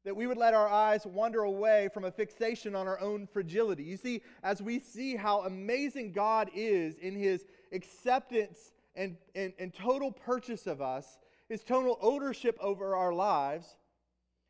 That 0.04 0.16
we 0.16 0.26
would 0.26 0.38
let 0.38 0.54
our 0.54 0.68
eyes 0.68 1.04
wander 1.04 1.42
away 1.42 1.88
from 1.92 2.04
a 2.04 2.10
fixation 2.10 2.74
on 2.74 2.88
our 2.88 2.98
own 3.00 3.26
fragility. 3.26 3.82
You 3.82 3.98
see, 3.98 4.22
as 4.42 4.62
we 4.62 4.78
see 4.78 5.14
how 5.14 5.42
amazing 5.42 6.12
God 6.12 6.50
is 6.54 6.96
in 6.96 7.14
his 7.14 7.44
acceptance 7.72 8.72
and, 8.94 9.16
and, 9.34 9.52
and 9.58 9.74
total 9.74 10.10
purchase 10.10 10.66
of 10.66 10.80
us, 10.80 11.18
his 11.48 11.62
total 11.62 11.98
ownership 12.00 12.56
over 12.60 12.96
our 12.96 13.12
lives, 13.12 13.76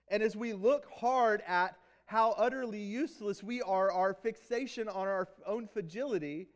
and 0.09 0.23
as 0.23 0.37
we 0.37 0.53
look 0.53 0.87
hard 0.93 1.43
at 1.47 1.77
how 2.07 2.33
utterly 2.33 2.81
useless 2.81 3.43
we 3.43 3.63
are, 3.63 3.91
our 3.91 4.15
fixation 4.15 4.89
on 4.89 5.07
our 5.07 5.29
own 5.47 5.67
fragility, 5.67 6.49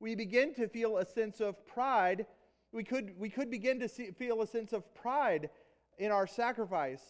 we 0.00 0.14
begin 0.14 0.54
to 0.54 0.68
feel 0.68 0.98
a 0.98 1.06
sense 1.06 1.40
of 1.40 1.66
pride. 1.66 2.26
We 2.72 2.84
could, 2.84 3.18
we 3.18 3.28
could 3.28 3.50
begin 3.50 3.80
to 3.80 3.88
see, 3.88 4.10
feel 4.10 4.42
a 4.42 4.46
sense 4.46 4.72
of 4.72 4.92
pride 4.94 5.50
in 5.98 6.10
our 6.10 6.26
sacrifice 6.26 7.02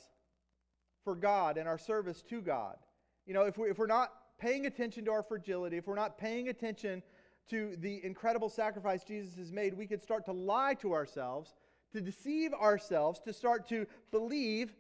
for 1.05 1.15
God 1.15 1.59
and 1.59 1.69
our 1.69 1.79
service 1.79 2.23
to 2.31 2.41
God. 2.41 2.77
You 3.27 3.35
know, 3.35 3.43
if, 3.43 3.59
we, 3.59 3.71
if 3.71 3.79
we're 3.79 3.87
not 3.87 4.13
paying 4.39 4.67
attention 4.67 5.05
to 5.05 5.13
our 5.13 5.23
fragility, 5.23 5.77
if 5.77 5.87
we're 5.87 5.95
not 5.95 6.19
paying 6.19 6.49
attention 6.49 7.03
to 7.51 7.77
the 7.77 8.05
incredible 8.05 8.49
sacrifice 8.49 9.05
Jesus 9.05 9.37
has 9.37 9.53
made, 9.53 9.75
we 9.75 9.87
could 9.87 10.03
start 10.03 10.25
to 10.27 10.33
lie 10.33 10.75
to 10.75 10.93
ourselves, 10.93 11.55
to 11.93 12.01
deceive 12.01 12.53
ourselves, 12.55 13.21
to 13.21 13.33
start 13.33 13.69
to 13.69 13.87
believe 14.11 14.75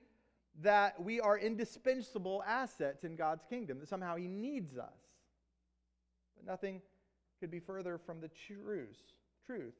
that 0.62 1.00
we 1.02 1.20
are 1.20 1.38
indispensable 1.38 2.42
assets 2.46 3.04
in 3.04 3.16
God's 3.16 3.44
kingdom, 3.48 3.78
that 3.80 3.88
somehow 3.88 4.16
He 4.16 4.28
needs 4.28 4.78
us. 4.78 4.98
But 6.36 6.46
nothing 6.46 6.80
could 7.40 7.50
be 7.50 7.60
further 7.60 7.98
from 7.98 8.20
the 8.20 8.30
truth. 8.46 9.02
truth. 9.46 9.74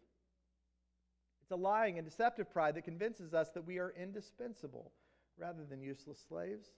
It's 1.43 1.53
a 1.53 1.57
lying 1.57 1.99
and 1.99 2.07
deceptive 2.07 2.51
pride 2.53 2.75
that 2.75 2.85
convinces 2.85 3.35
us 3.35 3.51
that 3.51 3.67
we 3.67 3.79
are 3.79 3.95
indispensable 3.99 4.93
rather 5.39 5.65
than 5.65 5.83
useless 5.83 6.19
slaves. 6.29 6.69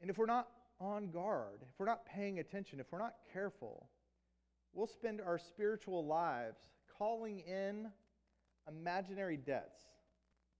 And 0.00 0.10
if 0.10 0.18
we're 0.18 0.26
not 0.26 0.48
on 0.80 1.10
guard, 1.10 1.60
if 1.62 1.78
we're 1.78 1.86
not 1.86 2.06
paying 2.06 2.38
attention, 2.38 2.80
if 2.80 2.86
we're 2.90 2.98
not 2.98 3.14
careful, 3.32 3.88
we'll 4.72 4.86
spend 4.86 5.20
our 5.20 5.38
spiritual 5.38 6.06
lives 6.06 6.60
calling 6.98 7.40
in 7.40 7.88
imaginary 8.68 9.36
debts 9.36 9.80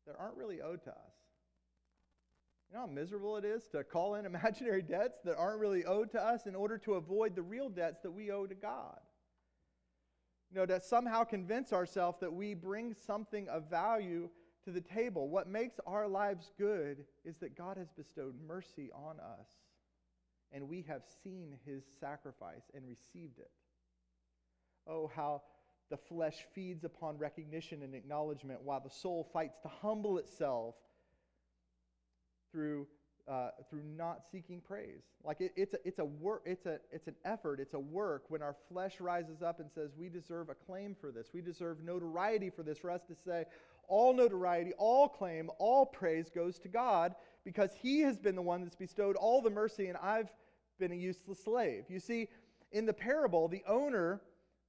that 0.06 0.16
aren't 0.18 0.36
really 0.36 0.60
owed 0.60 0.82
to 0.84 0.90
us. 0.90 1.14
You 2.70 2.76
know 2.76 2.86
how 2.86 2.92
miserable 2.92 3.36
it 3.36 3.44
is 3.44 3.66
to 3.68 3.82
call 3.82 4.14
in 4.14 4.26
imaginary 4.26 4.82
debts 4.82 5.18
that 5.24 5.36
aren't 5.36 5.60
really 5.60 5.84
owed 5.84 6.10
to 6.12 6.22
us 6.22 6.46
in 6.46 6.54
order 6.54 6.78
to 6.78 6.94
avoid 6.94 7.34
the 7.34 7.42
real 7.42 7.68
debts 7.68 8.00
that 8.02 8.10
we 8.10 8.30
owe 8.30 8.46
to 8.46 8.54
God? 8.54 8.98
You 10.52 10.58
know, 10.58 10.66
to 10.66 10.80
somehow 10.80 11.24
convince 11.24 11.72
ourselves 11.72 12.18
that 12.20 12.32
we 12.32 12.54
bring 12.54 12.94
something 12.94 13.48
of 13.48 13.70
value 13.70 14.28
to 14.64 14.70
the 14.70 14.80
table. 14.80 15.28
What 15.28 15.48
makes 15.48 15.80
our 15.86 16.08
lives 16.08 16.50
good 16.58 17.04
is 17.24 17.36
that 17.38 17.56
God 17.56 17.76
has 17.76 17.88
bestowed 17.96 18.34
mercy 18.46 18.90
on 18.94 19.18
us, 19.20 19.48
and 20.52 20.68
we 20.68 20.84
have 20.88 21.02
seen 21.22 21.56
his 21.64 21.82
sacrifice 22.00 22.70
and 22.74 22.84
received 22.86 23.38
it. 23.38 23.50
Oh, 24.86 25.10
how 25.14 25.42
the 25.90 25.96
flesh 25.96 26.46
feeds 26.54 26.84
upon 26.84 27.18
recognition 27.18 27.82
and 27.82 27.94
acknowledgement 27.94 28.62
while 28.62 28.80
the 28.80 28.90
soul 28.90 29.28
fights 29.32 29.58
to 29.62 29.68
humble 29.68 30.18
itself 30.18 30.76
through, 32.52 32.86
uh, 33.28 33.50
through 33.68 33.82
not 33.96 34.22
seeking 34.30 34.60
praise. 34.60 35.02
Like 35.24 35.40
it, 35.40 35.52
it's, 35.56 35.74
a, 35.74 35.78
it's, 35.84 35.98
a 35.98 36.04
work, 36.04 36.42
it's, 36.46 36.66
a, 36.66 36.78
it's 36.92 37.08
an 37.08 37.16
effort, 37.24 37.60
it's 37.60 37.74
a 37.74 37.78
work 37.80 38.24
when 38.28 38.40
our 38.40 38.54
flesh 38.68 39.00
rises 39.00 39.42
up 39.42 39.60
and 39.60 39.68
says, 39.74 39.90
We 39.96 40.08
deserve 40.08 40.48
acclaim 40.48 40.96
for 41.00 41.10
this. 41.10 41.28
We 41.34 41.40
deserve 41.40 41.82
notoriety 41.82 42.50
for 42.50 42.62
this, 42.62 42.78
for 42.78 42.90
us 42.90 43.02
to 43.08 43.14
say, 43.24 43.44
all 43.90 44.14
notoriety, 44.14 44.72
all 44.78 45.08
claim, 45.08 45.50
all 45.58 45.84
praise 45.84 46.30
goes 46.30 46.58
to 46.60 46.68
God 46.68 47.14
because 47.44 47.70
He 47.82 48.00
has 48.00 48.18
been 48.18 48.36
the 48.36 48.42
one 48.42 48.62
that's 48.62 48.76
bestowed 48.76 49.16
all 49.16 49.42
the 49.42 49.50
mercy, 49.50 49.88
and 49.88 49.98
I've 49.98 50.30
been 50.78 50.92
a 50.92 50.96
useless 50.96 51.42
slave. 51.44 51.84
You 51.88 52.00
see, 52.00 52.28
in 52.72 52.86
the 52.86 52.92
parable, 52.92 53.48
the 53.48 53.64
owner 53.68 54.22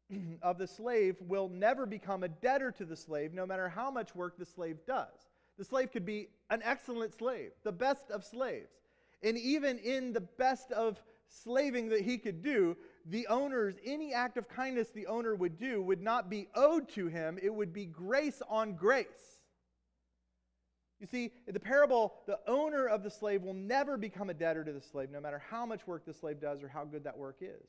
of 0.41 0.57
the 0.57 0.67
slave 0.67 1.15
will 1.21 1.47
never 1.47 1.85
become 1.85 2.23
a 2.23 2.27
debtor 2.27 2.71
to 2.71 2.85
the 2.85 2.95
slave, 2.97 3.33
no 3.33 3.45
matter 3.45 3.69
how 3.69 3.91
much 3.91 4.15
work 4.15 4.37
the 4.37 4.45
slave 4.45 4.77
does. 4.85 5.29
The 5.57 5.65
slave 5.65 5.91
could 5.91 6.05
be 6.05 6.29
an 6.49 6.61
excellent 6.63 7.13
slave, 7.13 7.51
the 7.63 7.71
best 7.71 8.09
of 8.09 8.23
slaves. 8.23 8.71
And 9.23 9.37
even 9.37 9.77
in 9.77 10.13
the 10.13 10.21
best 10.21 10.71
of 10.71 11.01
slaving 11.27 11.89
that 11.89 12.01
he 12.01 12.17
could 12.17 12.41
do, 12.41 12.75
the 13.05 13.27
owner's, 13.27 13.75
any 13.85 14.13
act 14.13 14.37
of 14.37 14.47
kindness 14.47 14.89
the 14.89 15.07
owner 15.07 15.35
would 15.35 15.57
do 15.57 15.81
would 15.81 16.01
not 16.01 16.29
be 16.29 16.47
owed 16.55 16.89
to 16.89 17.07
him, 17.07 17.39
it 17.41 17.53
would 17.53 17.73
be 17.73 17.85
grace 17.85 18.41
on 18.49 18.73
grace. 18.73 19.39
You 20.99 21.07
see, 21.07 21.31
in 21.47 21.53
the 21.53 21.59
parable, 21.59 22.13
the 22.27 22.39
owner 22.47 22.85
of 22.85 23.01
the 23.01 23.09
slave 23.09 23.41
will 23.41 23.55
never 23.55 23.97
become 23.97 24.29
a 24.29 24.35
debtor 24.35 24.63
to 24.63 24.71
the 24.71 24.81
slave, 24.81 25.09
no 25.09 25.19
matter 25.19 25.41
how 25.49 25.65
much 25.65 25.87
work 25.87 26.05
the 26.05 26.13
slave 26.13 26.39
does 26.39 26.61
or 26.61 26.67
how 26.67 26.85
good 26.85 27.03
that 27.05 27.17
work 27.17 27.37
is. 27.41 27.67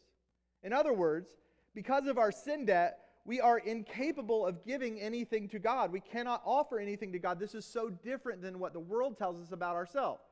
In 0.62 0.72
other 0.74 0.92
words, 0.92 1.30
because 1.74 2.06
of 2.06 2.18
our 2.18 2.30
sin 2.30 2.66
debt, 2.66 2.98
we 3.24 3.40
are 3.40 3.58
incapable 3.58 4.46
of 4.46 4.64
giving 4.64 5.00
anything 5.00 5.48
to 5.48 5.58
God. 5.58 5.92
We 5.92 6.00
cannot 6.00 6.42
offer 6.44 6.78
anything 6.78 7.12
to 7.12 7.18
God. 7.18 7.38
This 7.40 7.54
is 7.54 7.64
so 7.64 7.88
different 7.88 8.42
than 8.42 8.58
what 8.58 8.72
the 8.72 8.80
world 8.80 9.16
tells 9.16 9.40
us 9.40 9.52
about 9.52 9.76
ourselves. 9.76 10.22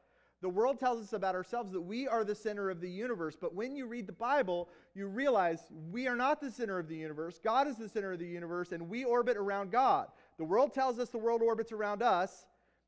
The 0.42 0.48
world 0.48 0.79
tells 0.79 1.03
us 1.03 1.12
about 1.12 1.35
ourselves 1.35 1.70
that 1.72 1.81
we 1.81 2.09
are 2.09 2.24
the 2.24 2.35
center 2.35 2.70
of 2.70 2.81
the 2.81 2.90
universe, 2.90 3.37
but 3.38 3.55
when 3.55 3.76
you 3.76 3.87
read 3.87 4.07
the 4.07 4.12
Bible, 4.12 4.70
you 4.94 5.07
realize 5.07 5.61
we 5.90 6.09
are 6.09 6.16
not 6.16 6.40
the 6.40 6.50
center 6.50 6.79
of 6.79 6.88
the 6.88 6.96
universe. 6.96 7.38
God 7.42 7.68
is 7.68 7.76
the 7.76 7.88
center 7.88 8.12
of 8.12 8.18
the 8.18 8.26
universe, 8.26 8.72
and 8.72 8.88
we 8.88 9.05
orbit 9.05 9.37
around 9.37 9.70
God. 9.70 10.09
The 10.38 10.44
world 10.44 10.72
tells 10.72 10.98
us 10.98 11.11
the 11.11 11.18
world 11.18 11.42
orbits 11.42 11.72
around 11.72 12.03
us. 12.03 12.46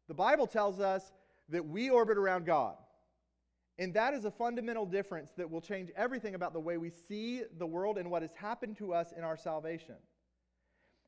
The 0.08 0.14
Bible 0.14 0.46
tells 0.46 0.80
us 0.80 1.12
that 1.50 1.66
we 1.66 1.90
orbit 1.90 2.16
around 2.16 2.46
God. 2.46 2.76
And 3.78 3.92
that 3.94 4.14
is 4.14 4.24
a 4.24 4.30
fundamental 4.30 4.86
difference 4.86 5.32
that 5.36 5.50
will 5.50 5.60
change 5.60 5.90
everything 5.96 6.34
about 6.34 6.54
the 6.54 6.60
way 6.60 6.78
we 6.78 6.90
see 6.90 7.42
the 7.58 7.66
world 7.66 7.98
and 7.98 8.10
what 8.10 8.22
has 8.22 8.34
happened 8.34 8.78
to 8.78 8.94
us 8.94 9.12
in 9.16 9.24
our 9.24 9.36
salvation. 9.36 9.96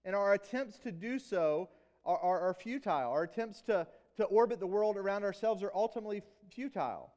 And 0.04 0.14
our 0.14 0.35
attempts 0.35 0.78
to 0.80 0.92
do 0.92 1.18
so 1.18 1.70
are, 2.04 2.18
are, 2.18 2.40
are 2.48 2.54
futile. 2.54 3.11
Our 3.11 3.22
attempts 3.22 3.62
to 3.62 3.87
to 4.16 4.24
orbit 4.24 4.61
the 4.61 4.66
world 4.66 4.96
around 4.96 5.24
ourselves 5.24 5.62
are 5.62 5.72
ultimately 5.74 6.22
futile. 6.50 7.12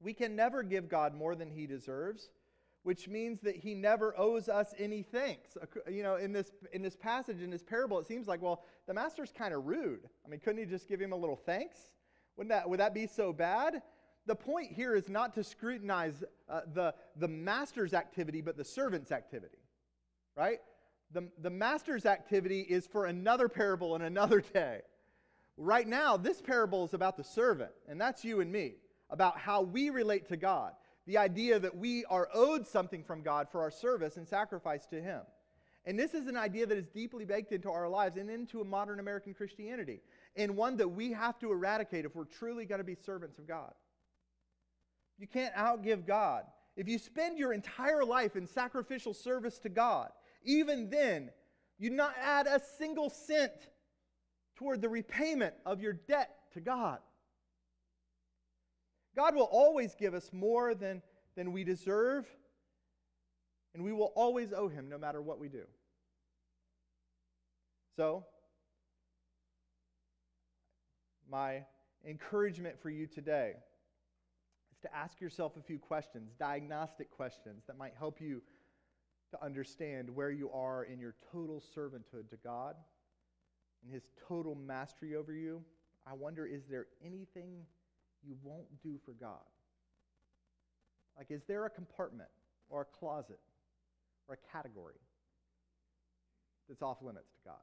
We 0.00 0.14
can 0.14 0.36
never 0.36 0.62
give 0.62 0.88
God 0.88 1.14
more 1.14 1.34
than 1.34 1.50
he 1.50 1.66
deserves, 1.66 2.30
which 2.84 3.08
means 3.08 3.40
that 3.40 3.56
he 3.56 3.74
never 3.74 4.14
owes 4.18 4.48
us 4.48 4.72
any 4.78 5.02
thanks. 5.02 5.56
You 5.90 6.02
know, 6.02 6.16
in 6.16 6.32
this, 6.32 6.52
in 6.72 6.82
this 6.82 6.96
passage, 6.96 7.42
in 7.42 7.50
this 7.50 7.62
parable, 7.62 7.98
it 7.98 8.06
seems 8.06 8.26
like, 8.28 8.40
well, 8.40 8.64
the 8.86 8.94
master's 8.94 9.32
kind 9.32 9.52
of 9.52 9.66
rude. 9.66 10.08
I 10.24 10.28
mean, 10.28 10.40
couldn't 10.40 10.58
he 10.58 10.64
just 10.64 10.88
give 10.88 11.00
him 11.00 11.12
a 11.12 11.16
little 11.16 11.36
thanks? 11.36 11.76
Wouldn't 12.36 12.50
that, 12.50 12.68
would 12.68 12.80
that 12.80 12.94
be 12.94 13.06
so 13.06 13.32
bad? 13.32 13.82
The 14.26 14.36
point 14.36 14.72
here 14.72 14.94
is 14.94 15.08
not 15.08 15.34
to 15.34 15.42
scrutinize 15.42 16.22
uh, 16.48 16.60
the, 16.72 16.94
the 17.16 17.28
master's 17.28 17.94
activity, 17.94 18.40
but 18.40 18.56
the 18.56 18.64
servant's 18.64 19.10
activity, 19.10 19.58
right? 20.36 20.60
The, 21.12 21.28
the 21.40 21.50
master's 21.50 22.06
activity 22.06 22.60
is 22.60 22.86
for 22.86 23.06
another 23.06 23.48
parable 23.48 23.94
and 23.94 24.04
another 24.04 24.40
day. 24.54 24.82
Right 25.60 25.88
now, 25.88 26.16
this 26.16 26.40
parable 26.40 26.84
is 26.84 26.94
about 26.94 27.16
the 27.16 27.24
servant, 27.24 27.72
and 27.88 28.00
that's 28.00 28.24
you 28.24 28.38
and 28.40 28.50
me, 28.50 28.76
about 29.10 29.36
how 29.36 29.62
we 29.62 29.90
relate 29.90 30.28
to 30.28 30.36
God. 30.36 30.72
The 31.06 31.18
idea 31.18 31.58
that 31.58 31.76
we 31.76 32.04
are 32.04 32.28
owed 32.32 32.64
something 32.64 33.02
from 33.02 33.22
God 33.22 33.48
for 33.50 33.60
our 33.60 33.70
service 33.70 34.18
and 34.18 34.28
sacrifice 34.28 34.86
to 34.86 35.02
Him. 35.02 35.22
And 35.84 35.98
this 35.98 36.14
is 36.14 36.28
an 36.28 36.36
idea 36.36 36.64
that 36.66 36.78
is 36.78 36.86
deeply 36.86 37.24
baked 37.24 37.50
into 37.50 37.70
our 37.70 37.88
lives 37.88 38.18
and 38.18 38.30
into 38.30 38.60
a 38.60 38.64
modern 38.64 39.00
American 39.00 39.34
Christianity, 39.34 40.00
and 40.36 40.56
one 40.56 40.76
that 40.76 40.88
we 40.88 41.10
have 41.12 41.40
to 41.40 41.50
eradicate 41.50 42.04
if 42.04 42.14
we're 42.14 42.24
truly 42.24 42.64
going 42.64 42.78
to 42.78 42.84
be 42.84 42.94
servants 42.94 43.38
of 43.38 43.48
God. 43.48 43.72
You 45.18 45.26
can't 45.26 45.54
outgive 45.56 46.06
God. 46.06 46.44
If 46.76 46.86
you 46.88 46.98
spend 46.98 47.36
your 47.36 47.52
entire 47.52 48.04
life 48.04 48.36
in 48.36 48.46
sacrificial 48.46 49.12
service 49.12 49.58
to 49.60 49.68
God, 49.68 50.10
even 50.44 50.88
then, 50.88 51.30
you 51.80 51.90
not 51.90 52.14
add 52.22 52.46
a 52.46 52.60
single 52.78 53.10
cent 53.10 53.70
toward 54.58 54.82
the 54.82 54.88
repayment 54.88 55.54
of 55.64 55.80
your 55.80 55.92
debt 55.92 56.30
to 56.52 56.60
God. 56.60 56.98
God 59.16 59.34
will 59.34 59.48
always 59.50 59.94
give 59.94 60.14
us 60.14 60.30
more 60.32 60.74
than, 60.74 61.00
than 61.36 61.52
we 61.52 61.64
deserve 61.64 62.26
And 63.74 63.84
we 63.84 63.92
will 63.92 64.12
always 64.16 64.52
owe 64.52 64.68
him 64.68 64.88
no 64.88 64.98
matter 64.98 65.22
what 65.22 65.38
we 65.38 65.48
do. 65.48 65.62
So, 67.96 68.24
my 71.30 71.64
encouragement 72.06 72.80
for 72.80 72.90
you 72.90 73.06
today 73.06 73.54
is 74.72 74.78
to 74.80 74.96
ask 74.96 75.20
yourself 75.20 75.56
a 75.56 75.62
few 75.62 75.78
questions, 75.78 76.32
diagnostic 76.38 77.10
questions 77.10 77.64
that 77.66 77.76
might 77.76 77.92
help 77.96 78.20
you 78.20 78.42
to 79.30 79.44
understand 79.44 80.08
where 80.08 80.30
you 80.30 80.50
are 80.50 80.84
in 80.84 80.98
your 80.98 81.14
total 81.30 81.62
servanthood 81.76 82.30
to 82.30 82.36
God 82.42 82.74
and 83.82 83.92
his 83.92 84.02
total 84.28 84.54
mastery 84.54 85.14
over 85.14 85.32
you. 85.32 85.62
I 86.06 86.14
wonder 86.14 86.46
is 86.46 86.62
there 86.70 86.86
anything 87.04 87.64
you 88.26 88.36
won't 88.42 88.66
do 88.82 88.98
for 89.04 89.12
God? 89.12 89.44
Like, 91.16 91.30
is 91.30 91.42
there 91.48 91.66
a 91.66 91.70
compartment 91.70 92.30
or 92.70 92.82
a 92.82 92.84
closet 92.84 93.40
or 94.28 94.34
a 94.34 94.52
category 94.52 95.00
that's 96.68 96.82
off 96.82 96.98
limits 97.02 97.30
to 97.32 97.40
God? 97.44 97.56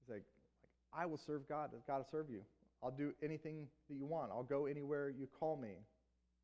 He's 0.00 0.10
like, 0.10 0.24
like 0.62 0.70
I 0.92 1.06
will 1.06 1.18
serve 1.18 1.48
God. 1.48 1.70
I've 1.74 1.86
got 1.86 2.04
to 2.04 2.10
serve 2.10 2.30
you. 2.30 2.40
I'll 2.82 2.90
do 2.90 3.12
anything 3.22 3.66
that 3.88 3.94
you 3.94 4.06
want. 4.06 4.30
I'll 4.32 4.42
go 4.42 4.66
anywhere 4.66 5.08
you 5.08 5.28
call 5.38 5.56
me, 5.56 5.74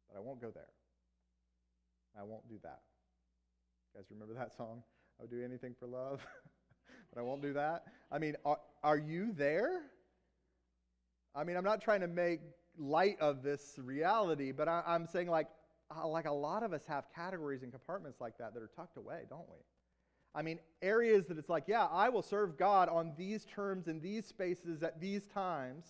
but 0.09 0.17
I 0.17 0.21
won't 0.21 0.41
go 0.41 0.51
there. 0.51 0.71
I 2.19 2.23
won't 2.23 2.49
do 2.49 2.57
that. 2.63 2.83
You 3.93 4.01
guys 4.01 4.07
remember 4.11 4.35
that 4.35 4.57
song? 4.57 4.83
I'll 5.21 5.27
do 5.27 5.43
anything 5.43 5.75
for 5.79 5.87
love, 5.87 6.21
but 7.15 7.21
I 7.21 7.25
won't 7.25 7.43
do 7.43 7.53
that. 7.53 7.85
I 8.11 8.19
mean, 8.19 8.37
are, 8.45 8.59
are 8.83 8.99
you 8.99 9.33
there? 9.33 9.83
I 11.35 11.45
mean, 11.45 11.57
I'm 11.57 11.65
not 11.65 11.81
trying 11.81 12.01
to 12.01 12.09
make 12.09 12.41
light 12.79 13.19
of 13.21 13.43
this 13.43 13.79
reality, 13.79 14.53
but 14.53 14.69
I, 14.69 14.83
am 14.87 15.07
saying 15.07 15.29
like, 15.29 15.49
uh, 15.95 16.07
like 16.09 16.27
a 16.27 16.33
lot 16.33 16.63
of 16.63 16.73
us 16.73 16.83
have 16.89 17.05
categories 17.15 17.63
and 17.63 17.71
compartments 17.71 18.21
like 18.21 18.39
that 18.39 18.55
that 18.55 18.63
are 18.63 18.71
tucked 18.75 18.97
away, 18.97 19.23
don't 19.29 19.49
we? 19.49 19.59
I 20.35 20.43
mean, 20.43 20.59
areas 20.83 21.27
that 21.27 21.39
it's 21.39 21.49
like, 21.49 21.65
yeah, 21.69 21.87
I 21.87 22.09
will 22.09 22.23
serve 22.23 22.59
God 22.59 22.89
on 22.89 23.13
these 23.17 23.45
terms 23.45 23.87
in 23.87 24.01
these 24.01 24.27
spaces 24.27 24.83
at 24.83 25.01
these 25.01 25.27
times, 25.29 25.85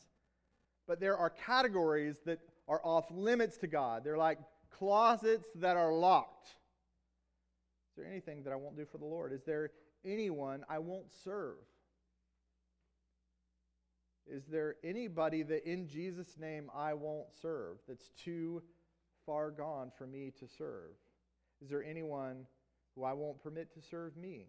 but 0.87 1.01
there 1.01 1.17
are 1.17 1.31
categories 1.31 2.17
that 2.27 2.41
are 2.69 2.81
off 2.85 3.07
limits 3.11 3.57
to 3.59 3.67
God. 3.67 4.05
They're 4.05 4.19
like 4.19 4.39
closets 4.71 5.49
that 5.55 5.79
are 5.79 5.93
locked. 5.93 6.49
Is 6.49 7.97
there 7.97 8.07
anything 8.07 8.43
that 8.43 8.53
I 8.53 8.57
won't 8.57 8.77
do 8.77 8.85
for 8.85 8.99
the 8.99 9.07
Lord? 9.07 9.33
Is 9.33 9.45
there 9.45 9.71
anyone 10.05 10.65
I 10.69 10.79
won't 10.79 11.13
serve? 11.25 11.57
Is 14.27 14.45
there 14.51 14.77
anybody 14.83 15.43
that 15.43 15.71
in 15.71 15.87
Jesus' 15.87 16.37
name 16.39 16.71
I 16.75 16.95
won't 16.95 17.29
serve 17.43 17.77
that's 17.87 18.11
too 18.25 18.63
far 19.27 19.51
gone 19.51 19.91
for 19.99 20.07
me 20.07 20.33
to 20.41 20.47
serve? 20.57 20.93
Is 21.63 21.69
there 21.69 21.85
anyone 21.85 22.47
who 22.95 23.05
I 23.05 23.13
won't 23.13 23.43
permit 23.43 23.73
to 23.75 23.83
serve 23.83 24.17
me? 24.17 24.47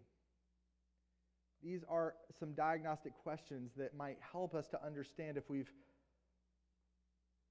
These 1.62 1.82
are 1.88 2.14
some 2.38 2.52
diagnostic 2.52 3.12
questions 3.22 3.72
that 3.76 3.94
might 3.96 4.18
help 4.32 4.54
us 4.54 4.68
to 4.68 4.84
understand 4.84 5.36
if 5.36 5.48
we've 5.48 5.70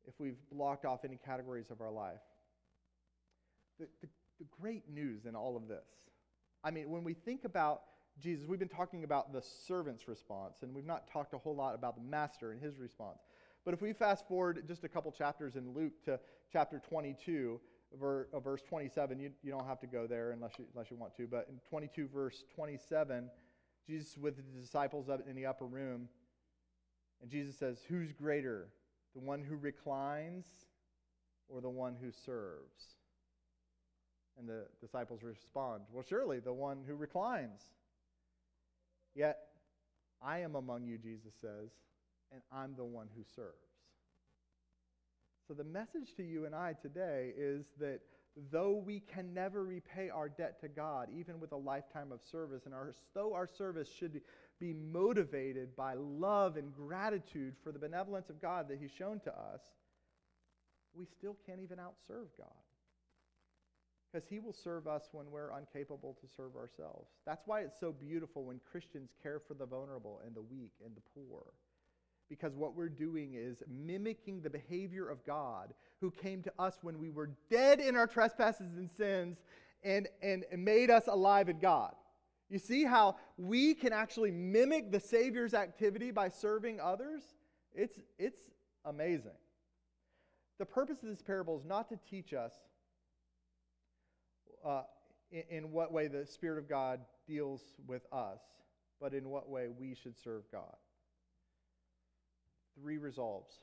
if 0.08 0.14
we've 0.20 0.38
blocked 0.52 0.86
off 0.86 1.04
any 1.04 1.18
categories 1.18 1.72
of 1.72 1.82
our 1.82 1.90
life. 1.92 2.22
The, 3.80 3.88
the, 4.02 4.08
the 4.40 4.46
great 4.62 4.84
news 4.88 5.26
in 5.26 5.36
all 5.36 5.58
of 5.58 5.68
this, 5.68 5.88
I 6.64 6.70
mean, 6.70 6.92
when 6.92 7.04
we 7.04 7.16
think 7.16 7.44
about 7.44 7.82
Jesus, 8.20 8.48
we've 8.48 8.60
been 8.60 8.70
talking 8.70 9.04
about 9.04 9.34
the 9.34 9.42
servant's 9.42 10.08
response, 10.08 10.58
and 10.62 10.74
we've 10.74 10.86
not 10.86 11.12
talked 11.12 11.34
a 11.34 11.38
whole 11.38 11.56
lot 11.56 11.76
about 11.76 11.96
the 11.96 12.02
master 12.02 12.52
and 12.52 12.62
his 12.62 12.78
response. 12.80 13.20
But 13.66 13.74
if 13.74 13.82
we 13.82 13.92
fast 13.94 14.28
forward 14.28 14.64
just 14.68 14.84
a 14.84 14.90
couple 14.90 15.12
chapters 15.12 15.56
in 15.56 15.74
Luke 15.74 15.94
to 16.06 16.20
chapter 16.52 16.82
22, 16.88 17.60
uh, 18.02 18.40
verse 18.40 18.62
27, 18.62 19.20
you, 19.20 19.32
you 19.44 19.52
don't 19.52 19.68
have 19.68 19.80
to 19.82 19.88
go 19.88 20.08
there 20.08 20.32
unless 20.32 20.54
you, 20.58 20.66
unless 20.74 20.90
you 20.90 20.98
want 20.98 21.16
to, 21.18 21.28
but 21.28 21.48
in 21.50 21.60
22, 21.70 22.08
verse 22.08 22.44
27, 22.56 23.30
Jesus 23.86 24.18
with 24.18 24.38
the 24.38 24.62
disciples 24.62 25.10
up 25.10 25.22
in 25.28 25.36
the 25.36 25.46
upper 25.46 25.66
room, 25.66 26.08
and 27.22 27.30
Jesus 27.30 27.58
says, 27.58 27.80
Who's 27.88 28.12
greater, 28.12 28.70
the 29.14 29.20
one 29.20 29.44
who 29.44 29.56
reclines 29.56 30.46
or 31.50 31.60
the 31.60 31.70
one 31.70 31.96
who 32.02 32.12
serves? 32.12 32.96
And 34.38 34.48
the 34.48 34.68
disciples 34.82 35.24
respond, 35.24 35.84
Well, 35.92 36.06
surely 36.08 36.40
the 36.40 36.54
one 36.54 36.84
who 36.88 36.96
reclines. 36.96 37.62
Yet 39.16 39.38
I 40.22 40.40
am 40.40 40.56
among 40.56 40.86
you, 40.86 40.98
Jesus 40.98 41.34
says, 41.40 41.72
and 42.32 42.42
I'm 42.52 42.76
the 42.76 42.84
one 42.84 43.08
who 43.16 43.24
serves. 43.36 43.56
So 45.48 45.54
the 45.54 45.64
message 45.64 46.14
to 46.18 46.24
you 46.24 46.46
and 46.46 46.54
I 46.54 46.74
today 46.82 47.32
is 47.38 47.66
that 47.80 48.02
though 48.52 48.74
we 48.74 49.00
can 49.00 49.34
never 49.34 49.64
repay 49.64 50.10
our 50.10 50.28
debt 50.28 50.60
to 50.62 50.68
God, 50.68 51.08
even 51.16 51.40
with 51.40 51.52
a 51.54 51.58
lifetime 51.58 52.12
of 52.12 52.20
service, 52.30 52.66
and 52.66 52.74
our, 52.74 52.94
though 53.14 53.34
our 53.34 53.48
service 53.48 53.88
should 53.88 54.22
be 54.60 54.74
motivated 54.74 55.76
by 55.76 55.94
love 55.94 56.58
and 56.58 56.74
gratitude 56.74 57.56
for 57.64 57.72
the 57.72 57.80
benevolence 57.80 58.30
of 58.30 58.42
God 58.42 58.68
that 58.70 58.80
He's 58.80 58.92
shown 58.92 59.20
to 59.22 59.32
us, 59.32 59.62
we 60.94 61.06
still 61.06 61.38
can't 61.46 61.60
even 61.62 61.78
outserve 61.78 62.28
God 62.38 62.65
because 64.16 64.30
he 64.30 64.40
will 64.40 64.54
serve 64.54 64.88
us 64.88 65.10
when 65.12 65.30
we're 65.30 65.52
incapable 65.58 66.16
to 66.22 66.28
serve 66.38 66.56
ourselves. 66.56 67.10
That's 67.26 67.46
why 67.46 67.62
it's 67.62 67.78
so 67.78 67.92
beautiful 67.92 68.46
when 68.46 68.62
Christians 68.72 69.10
care 69.22 69.42
for 69.46 69.56
the 69.56 69.66
vulnerable 69.66 70.22
and 70.26 70.34
the 70.34 70.42
weak 70.42 70.72
and 70.86 70.96
the 70.96 71.02
poor. 71.14 71.44
Because 72.30 72.56
what 72.56 72.78
we're 72.78 72.88
doing 72.88 73.34
is 73.34 73.62
mimicking 73.68 74.40
the 74.40 74.50
behavior 74.50 75.10
of 75.10 75.26
God 75.26 75.74
who 76.00 76.12
came 76.12 76.42
to 76.44 76.54
us 76.58 76.78
when 76.82 76.98
we 76.98 77.10
were 77.10 77.32
dead 77.50 77.82
in 77.82 77.98
our 77.98 78.08
trespasses 78.08 78.78
and 78.78 78.90
sins 78.90 79.38
and, 79.84 80.08
and 80.22 80.46
made 80.58 80.90
us 80.90 81.08
alive 81.08 81.50
in 81.50 81.60
God. 81.60 81.94
You 82.50 82.58
see 82.58 82.86
how 82.86 83.18
we 83.38 83.74
can 83.74 83.92
actually 83.92 84.32
mimic 84.32 84.94
the 84.94 85.00
Savior's 85.02 85.54
activity 85.54 86.12
by 86.12 86.30
serving 86.30 86.80
others? 86.80 87.22
It's, 87.74 88.00
it's 88.18 88.40
amazing. 88.86 89.36
The 90.58 90.66
purpose 90.66 91.04
of 91.04 91.10
this 91.10 91.22
parable 91.22 91.58
is 91.58 91.66
not 91.66 91.90
to 91.90 92.00
teach 92.10 92.34
us 92.34 92.54
uh, 94.66 94.82
in, 95.32 95.44
in 95.50 95.72
what 95.72 95.92
way 95.92 96.08
the 96.08 96.26
Spirit 96.26 96.58
of 96.58 96.68
God 96.68 97.00
deals 97.28 97.62
with 97.88 98.06
us, 98.12 98.40
but 99.00 99.14
in 99.14 99.30
what 99.30 99.50
way 99.50 99.68
we 99.70 99.96
should 99.96 100.18
serve 100.18 100.44
God. 100.52 100.76
Three 102.80 102.98
resolves 102.98 103.54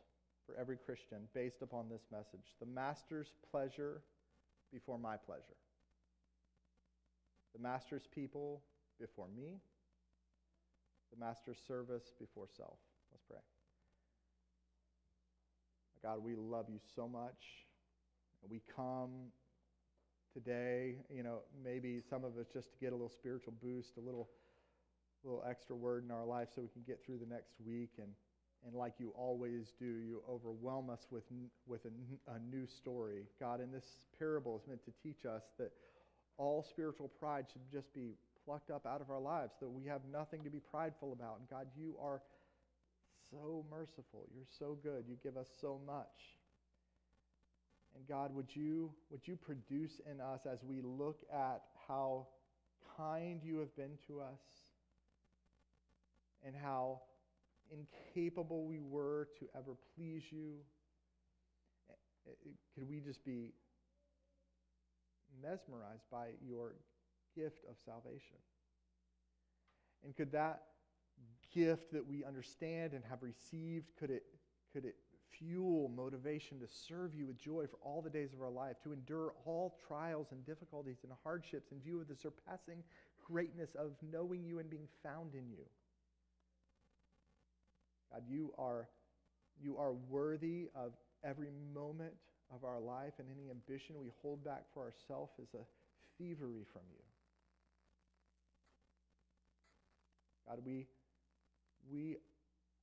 for 0.46 0.56
every 0.58 0.76
Christian 0.76 1.28
based 1.34 1.62
upon 1.62 1.88
this 1.88 2.02
message 2.10 2.54
the 2.60 2.66
Master's 2.66 3.32
pleasure 3.50 4.02
before 4.72 4.98
my 4.98 5.16
pleasure, 5.16 5.58
the 7.54 7.60
Master's 7.60 8.06
people 8.14 8.62
before 9.00 9.28
me, 9.36 9.60
the 11.12 11.24
Master's 11.24 11.58
service 11.66 12.12
before 12.18 12.46
self. 12.56 12.78
Let's 13.12 13.24
pray. 13.28 13.38
God, 16.02 16.24
we 16.24 16.34
love 16.34 16.66
you 16.68 16.80
so 16.96 17.06
much. 17.06 17.66
We 18.50 18.60
come 18.74 19.30
today. 20.32 20.96
You 21.14 21.22
know, 21.22 21.38
maybe 21.64 22.00
some 22.08 22.24
of 22.24 22.36
us 22.38 22.46
just 22.52 22.70
to 22.72 22.78
get 22.78 22.92
a 22.92 22.96
little 22.96 23.10
spiritual 23.10 23.54
boost, 23.62 23.96
a 23.96 24.00
little, 24.00 24.28
little 25.24 25.44
extra 25.48 25.76
word 25.76 26.04
in 26.04 26.10
our 26.10 26.24
life 26.24 26.48
so 26.54 26.62
we 26.62 26.68
can 26.68 26.82
get 26.86 27.04
through 27.04 27.18
the 27.18 27.26
next 27.26 27.54
week. 27.64 27.90
And, 27.98 28.08
and 28.66 28.74
like 28.74 28.94
you 28.98 29.12
always 29.16 29.72
do, 29.78 29.84
you 29.84 30.22
overwhelm 30.28 30.90
us 30.90 31.06
with, 31.10 31.24
with 31.66 31.84
a, 31.84 32.32
a 32.32 32.38
new 32.54 32.66
story. 32.66 33.24
God, 33.40 33.60
in 33.60 33.72
this 33.72 33.84
parable 34.18 34.60
is 34.62 34.68
meant 34.68 34.84
to 34.84 34.92
teach 35.02 35.24
us 35.24 35.42
that 35.58 35.72
all 36.38 36.64
spiritual 36.68 37.08
pride 37.08 37.46
should 37.52 37.70
just 37.70 37.92
be 37.94 38.12
plucked 38.44 38.70
up 38.70 38.86
out 38.86 39.00
of 39.00 39.10
our 39.10 39.20
lives, 39.20 39.52
that 39.60 39.68
we 39.68 39.84
have 39.86 40.00
nothing 40.12 40.42
to 40.44 40.50
be 40.50 40.60
prideful 40.60 41.12
about. 41.12 41.38
And 41.38 41.48
God, 41.48 41.66
you 41.76 41.94
are 42.02 42.20
so 43.30 43.64
merciful. 43.70 44.26
You're 44.34 44.44
so 44.58 44.76
good. 44.82 45.04
You 45.08 45.16
give 45.22 45.36
us 45.36 45.48
so 45.60 45.80
much. 45.86 46.41
And 47.94 48.06
God, 48.08 48.34
would 48.34 48.54
you, 48.54 48.90
would 49.10 49.26
you 49.26 49.36
produce 49.36 50.00
in 50.10 50.20
us 50.20 50.46
as 50.50 50.64
we 50.64 50.80
look 50.82 51.20
at 51.32 51.62
how 51.88 52.26
kind 52.96 53.40
you 53.44 53.58
have 53.58 53.74
been 53.76 53.98
to 54.06 54.20
us 54.20 54.40
and 56.44 56.54
how 56.56 57.02
incapable 57.70 58.66
we 58.66 58.78
were 58.78 59.28
to 59.38 59.46
ever 59.56 59.76
please 59.94 60.22
you? 60.30 60.54
Eh, 61.90 62.30
eh, 62.30 62.50
could 62.74 62.88
we 62.88 63.00
just 63.00 63.24
be 63.24 63.52
mesmerized 65.42 66.04
by 66.10 66.28
your 66.46 66.74
gift 67.34 67.64
of 67.68 67.76
salvation? 67.84 68.36
And 70.04 70.16
could 70.16 70.32
that 70.32 70.62
gift 71.54 71.92
that 71.92 72.06
we 72.06 72.24
understand 72.24 72.92
and 72.92 73.02
have 73.08 73.22
received, 73.22 73.86
could 73.98 74.10
it, 74.10 74.24
could 74.72 74.84
it 74.84 74.96
fuel, 75.38 75.90
motivation 75.94 76.58
to 76.60 76.66
serve 76.88 77.14
you 77.14 77.26
with 77.26 77.38
joy 77.38 77.66
for 77.66 77.78
all 77.82 78.02
the 78.02 78.10
days 78.10 78.32
of 78.32 78.42
our 78.42 78.50
life, 78.50 78.76
to 78.82 78.92
endure 78.92 79.32
all 79.44 79.78
trials 79.86 80.28
and 80.30 80.44
difficulties 80.46 80.98
and 81.02 81.12
hardships 81.22 81.72
in 81.72 81.80
view 81.80 82.00
of 82.00 82.08
the 82.08 82.16
surpassing 82.16 82.82
greatness 83.26 83.70
of 83.78 83.92
knowing 84.12 84.44
you 84.44 84.58
and 84.58 84.70
being 84.70 84.88
found 85.02 85.34
in 85.34 85.48
you. 85.50 85.64
God, 88.12 88.22
you 88.28 88.52
are, 88.58 88.88
you 89.60 89.76
are 89.78 89.92
worthy 89.92 90.68
of 90.74 90.92
every 91.24 91.50
moment 91.74 92.12
of 92.54 92.64
our 92.64 92.80
life 92.80 93.14
and 93.18 93.28
any 93.30 93.50
ambition 93.50 93.96
we 93.98 94.10
hold 94.20 94.44
back 94.44 94.64
for 94.74 94.82
ourselves 94.82 95.32
is 95.38 95.54
a 95.54 95.64
thievery 96.18 96.64
from 96.72 96.82
you. 96.90 97.02
God, 100.46 100.58
we, 100.64 100.86
we 101.90 102.16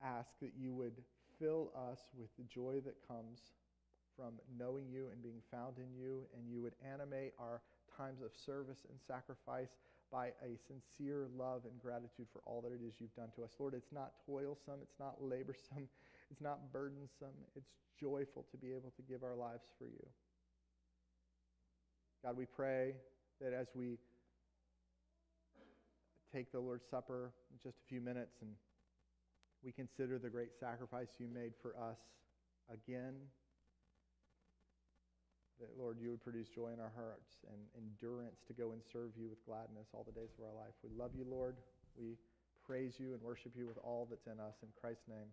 ask 0.02 0.28
that 0.40 0.52
you 0.58 0.72
would 0.72 0.94
fill 1.40 1.72
us 1.90 2.00
with 2.16 2.28
the 2.36 2.44
joy 2.44 2.80
that 2.84 2.96
comes 3.08 3.40
from 4.16 4.34
knowing 4.58 4.84
you 4.92 5.08
and 5.10 5.22
being 5.22 5.40
found 5.50 5.78
in 5.78 5.88
you, 5.96 6.28
and 6.36 6.44
you 6.46 6.60
would 6.60 6.74
animate 6.84 7.32
our 7.40 7.62
times 7.96 8.20
of 8.22 8.30
service 8.36 8.84
and 8.88 8.98
sacrifice 9.00 9.70
by 10.12 10.26
a 10.42 10.58
sincere 10.66 11.28
love 11.38 11.62
and 11.64 11.80
gratitude 11.80 12.26
for 12.32 12.42
all 12.44 12.60
that 12.60 12.72
it 12.72 12.80
is 12.86 12.94
you've 12.98 13.14
done 13.14 13.30
to 13.36 13.44
us. 13.44 13.50
Lord, 13.58 13.74
it's 13.74 13.92
not 13.92 14.12
toilsome, 14.26 14.82
it's 14.82 14.98
not 14.98 15.22
laborsome, 15.22 15.86
it's 16.30 16.40
not 16.40 16.72
burdensome, 16.72 17.34
it's 17.56 17.70
joyful 17.98 18.44
to 18.50 18.56
be 18.56 18.72
able 18.72 18.92
to 18.96 19.02
give 19.02 19.22
our 19.22 19.34
lives 19.34 19.64
for 19.78 19.84
you. 19.84 20.06
God, 22.24 22.36
we 22.36 22.44
pray 22.44 22.94
that 23.40 23.54
as 23.54 23.68
we 23.74 23.96
take 26.34 26.52
the 26.52 26.60
Lord's 26.60 26.84
Supper 26.90 27.32
in 27.50 27.58
just 27.62 27.78
a 27.78 27.88
few 27.88 28.00
minutes 28.00 28.36
and 28.42 28.50
we 29.64 29.72
consider 29.72 30.18
the 30.18 30.30
great 30.30 30.52
sacrifice 30.58 31.08
you 31.18 31.28
made 31.32 31.52
for 31.60 31.76
us 31.76 31.98
again, 32.72 33.14
that, 35.60 35.68
Lord, 35.78 35.98
you 36.00 36.10
would 36.10 36.24
produce 36.24 36.48
joy 36.48 36.72
in 36.72 36.80
our 36.80 36.92
hearts 36.96 37.44
and 37.46 37.60
endurance 37.76 38.40
to 38.48 38.54
go 38.54 38.72
and 38.72 38.80
serve 38.92 39.12
you 39.16 39.28
with 39.28 39.44
gladness 39.44 39.88
all 39.92 40.04
the 40.04 40.16
days 40.16 40.32
of 40.38 40.44
our 40.44 40.54
life. 40.56 40.72
We 40.82 40.90
love 40.96 41.12
you, 41.14 41.26
Lord. 41.28 41.56
We 41.98 42.16
praise 42.64 42.94
you 42.98 43.12
and 43.12 43.20
worship 43.20 43.52
you 43.54 43.66
with 43.66 43.76
all 43.84 44.06
that's 44.08 44.26
in 44.26 44.40
us. 44.40 44.54
In 44.62 44.68
Christ's 44.80 45.08
name. 45.08 45.28